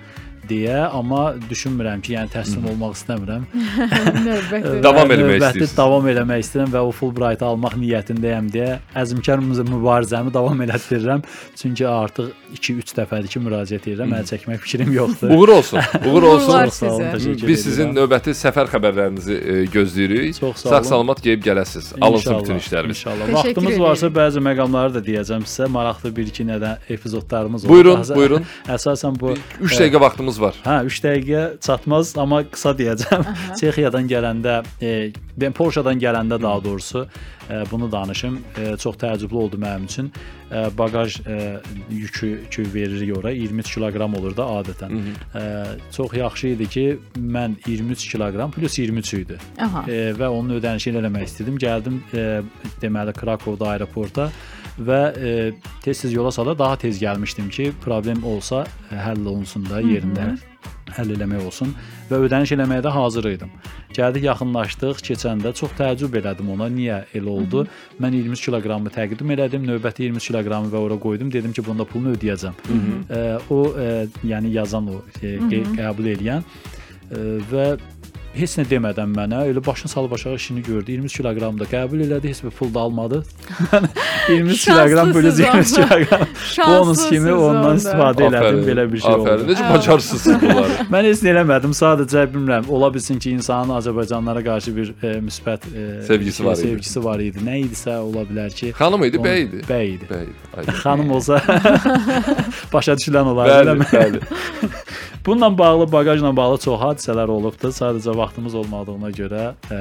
deyə, 0.49 0.79
amma 0.95 1.35
düşünmürəm 1.51 2.03
ki, 2.05 2.15
yəni 2.17 2.33
təslim 2.33 2.67
olmaq 2.71 2.97
istəmirəm. 2.99 3.47
Növbəti. 4.27 4.75
Davam 4.85 5.11
eləmək 5.15 5.41
istəyirsiniz. 5.41 5.77
davam 5.77 6.09
eləmək 6.13 6.45
istəyirəm 6.45 6.73
və 6.75 6.83
o 6.89 6.93
Fulbright 6.97 7.43
almaq 7.47 7.77
niyyətindəyəm 7.81 8.51
deyə 8.55 8.79
əzmkar 9.03 9.43
mü- 9.45 9.67
mübarizəmi 9.71 10.33
davam 10.35 10.63
elətdirirəm. 10.67 11.25
Çünki 11.57 11.87
artıq 11.89 12.33
2-3 12.57 12.95
dəfədir 13.01 13.33
ki, 13.33 13.43
müraciət 13.47 13.89
edirəm. 13.93 14.15
Əl 14.17 14.29
çəkmək 14.31 14.63
fikrim 14.65 14.93
yoxdur. 14.97 15.35
Uğur 15.37 15.55
olsun. 15.59 15.81
Uğur 16.07 16.29
olsun. 16.33 16.71
Sağ 16.71 16.93
olun, 16.93 17.09
təşəkkür 17.17 17.49
Biz 17.51 17.65
sizin 17.67 17.93
növbəti 17.97 18.35
səfər 18.37 18.71
xəbərlərinizi 18.73 19.37
e, 19.37 19.57
gözləyirik. 19.73 20.39
Sağ-salamat 20.63 21.21
gəlib 21.25 21.45
gələsiniz. 21.47 21.93
Alınsın 22.01 22.39
bütün 22.41 22.61
işləriniz. 22.63 22.97
İnşallah. 22.97 23.33
Vaxtımız 23.37 23.81
varsa 23.81 24.11
bəzi 24.21 24.43
məqamları 24.47 24.95
da 24.97 25.03
deyəcəm 25.07 25.45
sizə. 25.49 25.69
Maraqlı 25.77 26.13
bir-iki 26.17 26.47
nədən 26.49 26.87
epizodlarımız 26.97 27.65
olur. 27.65 27.73
Buyurun, 27.73 28.05
buyurun. 28.17 28.47
Əsasən 28.77 29.19
bu 29.21 29.35
3 29.61 29.81
dəqiqə 29.81 30.01
vaxtımız 30.07 30.36
var. 30.41 30.57
Hə, 30.65 30.81
3 30.87 31.01
dəqiqə 31.05 31.43
çatmaz, 31.65 32.15
amma 32.19 32.43
qısa 32.51 32.73
deyəcəm. 32.79 33.25
Çexiyadan 33.61 34.09
gələndə, 34.11 34.61
e, 34.83 35.13
ben 35.37 35.53
Polşadan 35.57 36.01
gələndə 36.01 36.41
daha 36.43 36.65
doğrusu 36.65 37.07
e, 37.51 37.63
bunu 37.71 37.93
danışım. 37.93 38.41
E, 38.59 38.77
çox 38.77 38.97
təəccüblü 39.03 39.35
oldu 39.35 39.61
mənim 39.61 39.85
üçün. 39.85 40.11
E, 40.51 40.67
baqaj 40.79 41.21
e, 41.27 41.61
yükü, 41.91 42.27
yükü 42.27 42.67
veririk 42.75 43.17
ora 43.19 43.31
23 43.31 43.75
kiloqram 43.75 44.15
olur 44.15 44.37
da 44.37 44.49
adətən. 44.61 44.99
E, 45.35 45.45
çox 45.93 46.15
yaxşı 46.15 46.49
idi 46.57 46.69
ki, 46.69 46.87
mən 47.17 47.57
23 47.67 48.09
kiloqram 48.13 48.51
plus 48.51 48.79
23 48.79 49.15
idi. 49.15 49.39
Aha. 49.61 49.85
E, 49.89 50.13
və 50.19 50.29
onun 50.29 50.59
ödənişini 50.61 51.03
eləmək 51.03 51.29
istədim. 51.31 51.59
Gəldim 51.63 52.03
e, 52.15 52.43
deməli 52.83 53.13
Krakovda 53.17 53.75
aeroporta 53.75 54.31
və 54.79 55.01
e, 55.17 55.31
tez-tez 55.85 56.13
yola 56.13 56.33
sala 56.33 56.57
daha 56.59 56.77
tez 56.77 57.01
gəlmişdim 57.03 57.49
ki, 57.51 57.73
problem 57.85 58.25
olsa 58.25 58.67
e, 58.91 58.97
həll 58.97 59.25
olunsun 59.25 59.67
da 59.71 59.81
yerində 59.81 60.35
həll 60.97 61.13
eləmək 61.17 61.47
olsun 61.49 61.73
və 62.11 62.21
ödəniş 62.27 62.53
eləməyə 62.57 62.85
də 62.85 62.93
hazır 62.95 63.29
idim. 63.33 63.51
Gəldik, 63.97 64.27
yaxınlaşdıq, 64.29 65.01
keçəndə 65.09 65.53
çox 65.57 65.73
təəccüb 65.79 66.15
elədim 66.21 66.51
ona. 66.53 66.69
Niyə 66.73 67.01
elə 67.17 67.33
oldu? 67.33 67.65
Mən 68.03 68.15
23 68.19 68.45
kiloqramı 68.47 68.93
təqdim 68.95 69.33
elədim, 69.35 69.65
növbəti 69.67 70.07
23 70.11 70.31
kiloqramı 70.31 70.71
və 70.73 70.83
ora 70.87 70.99
qoydum. 71.01 71.33
Dedim 71.33 71.55
ki, 71.57 71.65
bunda 71.67 71.87
pulunu 71.89 72.15
ödəyəcəm. 72.17 72.59
E, 73.11 73.23
o 73.51 73.61
e, 73.73 73.91
yəni 74.29 74.53
yazan 74.59 74.93
o 74.93 75.01
e, 75.23 75.37
qəbul 75.79 76.13
edən 76.13 76.45
e, 76.45 77.23
və 77.51 77.69
heç 78.37 78.57
nə 78.61 78.65
demədən 78.71 79.13
mənə 79.17 79.43
elə 79.51 79.63
başını 79.67 79.91
salıb 79.91 80.13
aşağı 80.13 80.35
işini 80.35 80.63
gördü. 80.63 80.93
23 80.93 81.17
kiloqram 81.17 81.59
da 81.61 81.65
qəbul 81.71 82.03
elədi, 82.07 82.29
heç 82.29 82.43
bir 82.45 82.51
pul 82.51 82.75
da 82.75 82.81
almadı. 82.81 83.23
Mən 83.73 83.89
23 84.29 84.65
kiloqram 84.65 85.15
bölüc 85.15 85.39
23 85.39 85.75
kiloqram 85.75 86.27
bonus 86.69 87.09
kimi 87.09 87.33
ondan 87.35 87.81
istifadə 87.81 88.29
elədim. 88.29 88.63
Belə 88.69 88.87
bir 88.93 89.03
şey 89.05 89.15
oldu. 89.15 89.31
Aferin. 89.31 89.49
Necə 89.53 89.71
bacarsınız 89.75 90.43
bunları? 90.43 90.79
Mən 90.95 91.09
heç 91.11 91.25
nə 91.27 91.33
eləmədim. 91.35 91.75
Sadəcə 91.81 92.27
bilmirəm, 92.35 92.69
ola 92.79 92.93
bilsin 92.95 93.19
ki, 93.23 93.31
insanın 93.39 93.75
Azərbaycanlara 93.81 94.45
qarşı 94.47 94.77
bir 94.77 94.93
e, 95.03 95.15
müsbət 95.27 95.69
e, 95.73 95.87
Sevgisi 96.07 96.45
var 96.45 96.57
idi. 96.57 96.69
sevgisi 96.69 97.05
var 97.05 97.25
idi. 97.29 97.45
Nə 97.47 97.59
idisə 97.65 97.99
ola 97.99 98.27
bilər 98.29 98.55
ki, 98.57 98.73
Xanım 98.79 99.05
idi, 99.09 99.23
bəy 99.23 99.45
idi. 99.47 99.63
Bəy 99.69 99.95
idi. 99.97 100.11
Bəy. 100.11 100.71
Xanım 100.83 101.11
olsa 101.17 101.41
başa 102.73 102.97
düşülən 102.99 103.33
olar. 103.33 103.49
Bəli, 103.51 103.69
eləmi? 103.69 103.91
bəli. 103.93 104.21
Bununla 105.27 105.59
bağlı, 105.59 105.93
baqajla 105.93 106.37
bağlı 106.37 106.59
çox 106.63 106.81
hadisələr 106.81 107.31
olubdu. 107.31 107.73
Sadəcə 107.75 108.13
vaxtımız 108.27 108.55
olmadığına 108.59 109.11
görə 109.15 109.43
ə, 109.71 109.79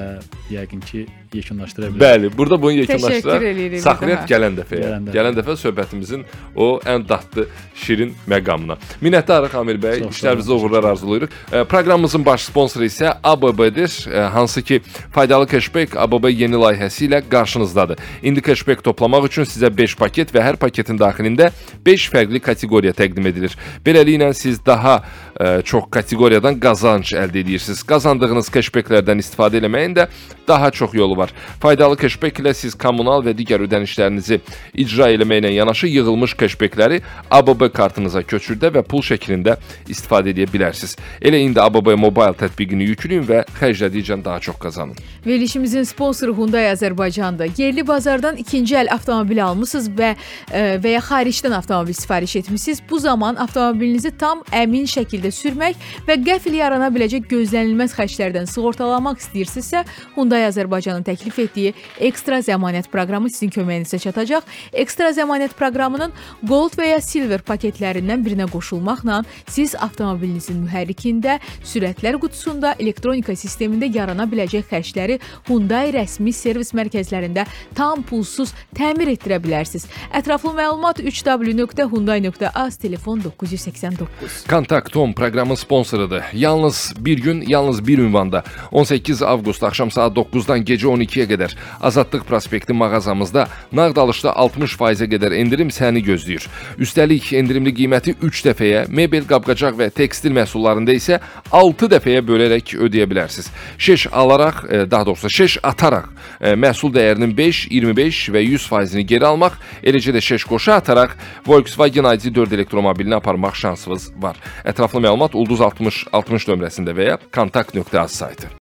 yəqin 0.54 0.84
ki, 0.86 1.06
yekunlaşdıra 1.36 1.90
bilərik. 1.92 2.02
Bəli, 2.02 2.32
burada 2.38 2.62
bunu 2.62 2.72
Təşəkkür 2.72 2.94
yekunlaşdıraq. 2.96 3.80
Saxlayaq 3.86 4.26
gələn 4.30 4.58
dəfəyə. 4.60 4.82
Gələn 4.86 5.08
dəfə. 5.08 5.16
Gələn 5.18 5.38
dəfə 5.40 5.56
söhbətimizin 5.62 6.26
o 6.56 6.68
ən 6.86 7.06
dadlı, 7.10 7.48
şirin 7.84 8.14
məqamına. 8.30 8.78
Minnətdarıq 9.02 9.58
Amir 9.60 9.80
bəy. 9.82 10.06
İşlərinizə 10.10 10.54
uğurlar 10.56 10.84
arzulayırıq. 10.92 11.36
E, 11.52 11.64
Proqramımızın 11.64 12.26
baş 12.26 12.48
sponsoru 12.50 12.86
isə 12.86 13.14
ABB-dir. 13.24 14.08
E, 14.12 14.20
Hansı 14.36 14.62
ki, 14.62 14.82
faydalı 15.12 15.48
cashback 15.48 15.98
ABB 15.98 16.30
yeni 16.32 16.56
layihəsi 16.56 17.08
ilə 17.10 17.22
qarşınızdadır. 17.30 17.98
İndi 18.24 18.42
cashback 18.42 18.84
toplamaq 18.84 19.28
üçün 19.30 19.44
sizə 19.44 19.72
5 19.78 19.98
paket 19.98 20.34
və 20.36 20.44
hər 20.44 20.58
paketin 20.62 21.00
daxilində 21.00 21.52
5 21.86 22.10
fərqli 22.14 22.40
kateqoriya 22.40 22.94
təqdim 22.94 23.28
edilir. 23.28 23.58
Beləliklə 23.86 24.34
siz 24.34 24.60
daha 24.66 25.02
e, 25.40 25.62
çox 25.62 25.90
kateqoriyadan 25.92 26.60
qazanc 26.60 27.14
əldə 27.14 27.42
edirsiniz. 27.44 27.84
Qazandığınız 27.88 28.50
cashbacklərdən 28.54 29.22
istifadə 29.24 29.62
etməyin 29.62 29.96
də 29.98 30.08
daha 30.48 30.72
çox 30.72 30.94
yolu 30.94 31.18
var. 31.18 31.25
Faydalı 31.64 31.98
cashback 32.02 32.42
ilə 32.44 32.54
siz 32.54 32.76
kommunal 32.76 33.24
və 33.26 33.36
digər 33.38 33.64
ödənişlərinizi 33.66 34.40
icra 34.84 35.10
etməklə 35.16 35.54
yanaşı 35.56 35.88
yığılmış 35.88 36.36
cashbackləri 36.42 37.02
ABB 37.32 37.68
kartınıza 37.74 38.24
köçürdə 38.28 38.72
və 38.76 38.84
pul 38.84 39.04
şəklində 39.06 39.58
istifadə 39.90 40.34
edə 40.34 40.48
bilərsiniz. 40.52 40.96
Elə 41.22 41.42
indi 41.46 41.62
ABB 41.62 41.94
Mobile 42.00 42.36
tətbiqini 42.40 42.90
yükləyin 42.92 43.26
və 43.30 43.44
xərclədikcə 43.60 44.20
daha 44.26 44.40
çox 44.40 44.60
qazanın. 44.62 44.96
Verilişimizin 45.26 45.84
sponsoru 45.84 46.36
Hyundai 46.38 46.66
Azərbaycandır. 46.72 47.54
Yerli 47.58 47.88
bazardan 47.88 48.38
ikinci 48.38 48.76
əl 48.76 48.92
avtomobil 48.94 49.42
almısınız 49.46 49.90
və 49.98 50.12
e, 50.52 50.64
və 50.84 50.96
ya 50.96 51.02
xaricdən 51.04 51.56
avtomobil 51.58 51.94
sifariş 51.94 52.36
etmisiniz. 52.42 52.82
Bu 52.90 53.00
zaman 53.00 53.36
avtomobilinizi 53.36 54.12
tam 54.18 54.44
əmin 54.52 54.88
şəkildə 54.90 55.32
sürmək 55.34 55.80
və 56.08 56.20
qəfil 56.26 56.58
yarana 56.60 56.92
biləcək 56.94 57.28
gözlənilməz 57.32 57.96
xərclərdən 57.98 58.50
sığortalamaq 58.52 59.22
istəyirsinizsə, 59.24 59.86
Hyundai 60.16 60.46
Azərbaycanın 60.50 61.05
təklif 61.06 61.40
etdiyi 61.46 61.74
ekstra 62.10 62.42
zəmanət 62.46 62.90
proqramı 62.94 63.30
sizin 63.32 63.52
köməyinizə 63.54 64.00
çatacaq. 64.04 64.46
Ekstra 64.74 65.12
zəmanət 65.16 65.56
proqramının 65.60 66.14
Gold 66.44 66.78
və 66.80 66.92
ya 66.94 67.02
Silver 67.04 67.44
paketlərindən 67.46 68.24
birinə 68.26 68.48
qoşulmaqla 68.52 69.22
siz 69.50 69.76
avtomobilinizin 69.80 70.62
mühərrikində, 70.66 71.40
sürətlər 71.66 72.20
qutusunda, 72.22 72.76
elektronika 72.80 73.36
sistemində 73.38 73.90
yarana 73.92 74.28
biləcək 74.30 74.70
xərcləri 74.72 75.20
Hyundai 75.50 75.92
rəsmi 75.96 76.34
servis 76.36 76.74
mərkəzlərində 76.76 77.46
tam 77.78 78.04
pulsuz 78.06 78.54
təmir 78.76 79.14
etdirə 79.16 79.40
bilərsiniz. 79.44 79.88
Ətraflı 80.16 80.54
məlumat 80.58 81.02
3w.hyundai.az 81.04 82.80
telefon 82.82 83.24
989. 83.24 84.46
Kontakt.com 84.50 85.14
proqramın 85.14 85.56
sponsorudur. 85.56 86.22
Yalnız 86.34 86.94
bir 87.00 87.18
gün, 87.18 87.42
yalnız 87.42 87.88
bir 87.88 87.98
ünvanda 87.98 88.44
18 88.72 89.22
avqust 89.22 89.64
axşam 89.64 89.92
saat 89.92 90.18
9-dan 90.18 90.66
gecə 90.66 90.88
12-yə 90.96 91.28
qədər 91.30 91.56
Azadlıq 91.86 92.26
prospekti 92.28 92.74
mağazamızda 92.74 93.48
nağd 93.76 94.00
alışda 94.02 94.34
60%-ə 94.46 95.10
qədər 95.12 95.36
endirim 95.38 95.72
səni 95.74 96.04
gözləyir. 96.06 96.48
Üstəlik 96.82 97.32
endirimli 97.38 97.74
qiyməti 97.76 98.16
3 98.24 98.44
dəfəyə, 98.50 98.86
mebel, 98.90 99.26
qab-qacaq 99.30 99.78
və 99.80 99.90
tekstil 99.96 100.36
məhsullarında 100.36 100.96
isə 100.96 101.20
6 101.52 101.92
dəfəyə 101.96 102.24
bölərək 102.26 102.76
ödəyə 102.88 103.08
bilərsiniz. 103.12 103.52
Şeş 103.78 104.08
alaraq, 104.12 104.64
e, 104.70 104.92
daha 104.92 105.06
doğrusu 105.06 105.30
şeş 105.30 105.58
ataraq 105.64 106.10
e, 106.42 106.56
məhsul 106.56 106.94
dəyərinin 106.96 107.36
5, 107.38 107.68
25 107.72 108.22
və 108.36 108.44
100%-ni 108.56 109.06
geri 109.08 109.28
almaq, 109.28 109.58
eləcə 109.84 110.16
də 110.16 110.24
şeş 110.24 110.48
qoşa 110.50 110.80
ataraq 110.82 111.16
Volkswagen 111.48 112.10
ID4 112.12 112.56
elektromobilini 112.56 113.16
aparmaq 113.16 113.56
şansınız 113.56 114.12
var. 114.18 114.40
Ətraflı 114.66 115.04
məlumat 115.08 115.36
ulduz 115.36 115.62
60 115.62 116.06
60 116.14 116.50
nömrəsində 116.52 116.96
və 116.96 117.12
ya 117.14 117.18
kontakt.az 117.32 118.12
saytı. 118.12 118.52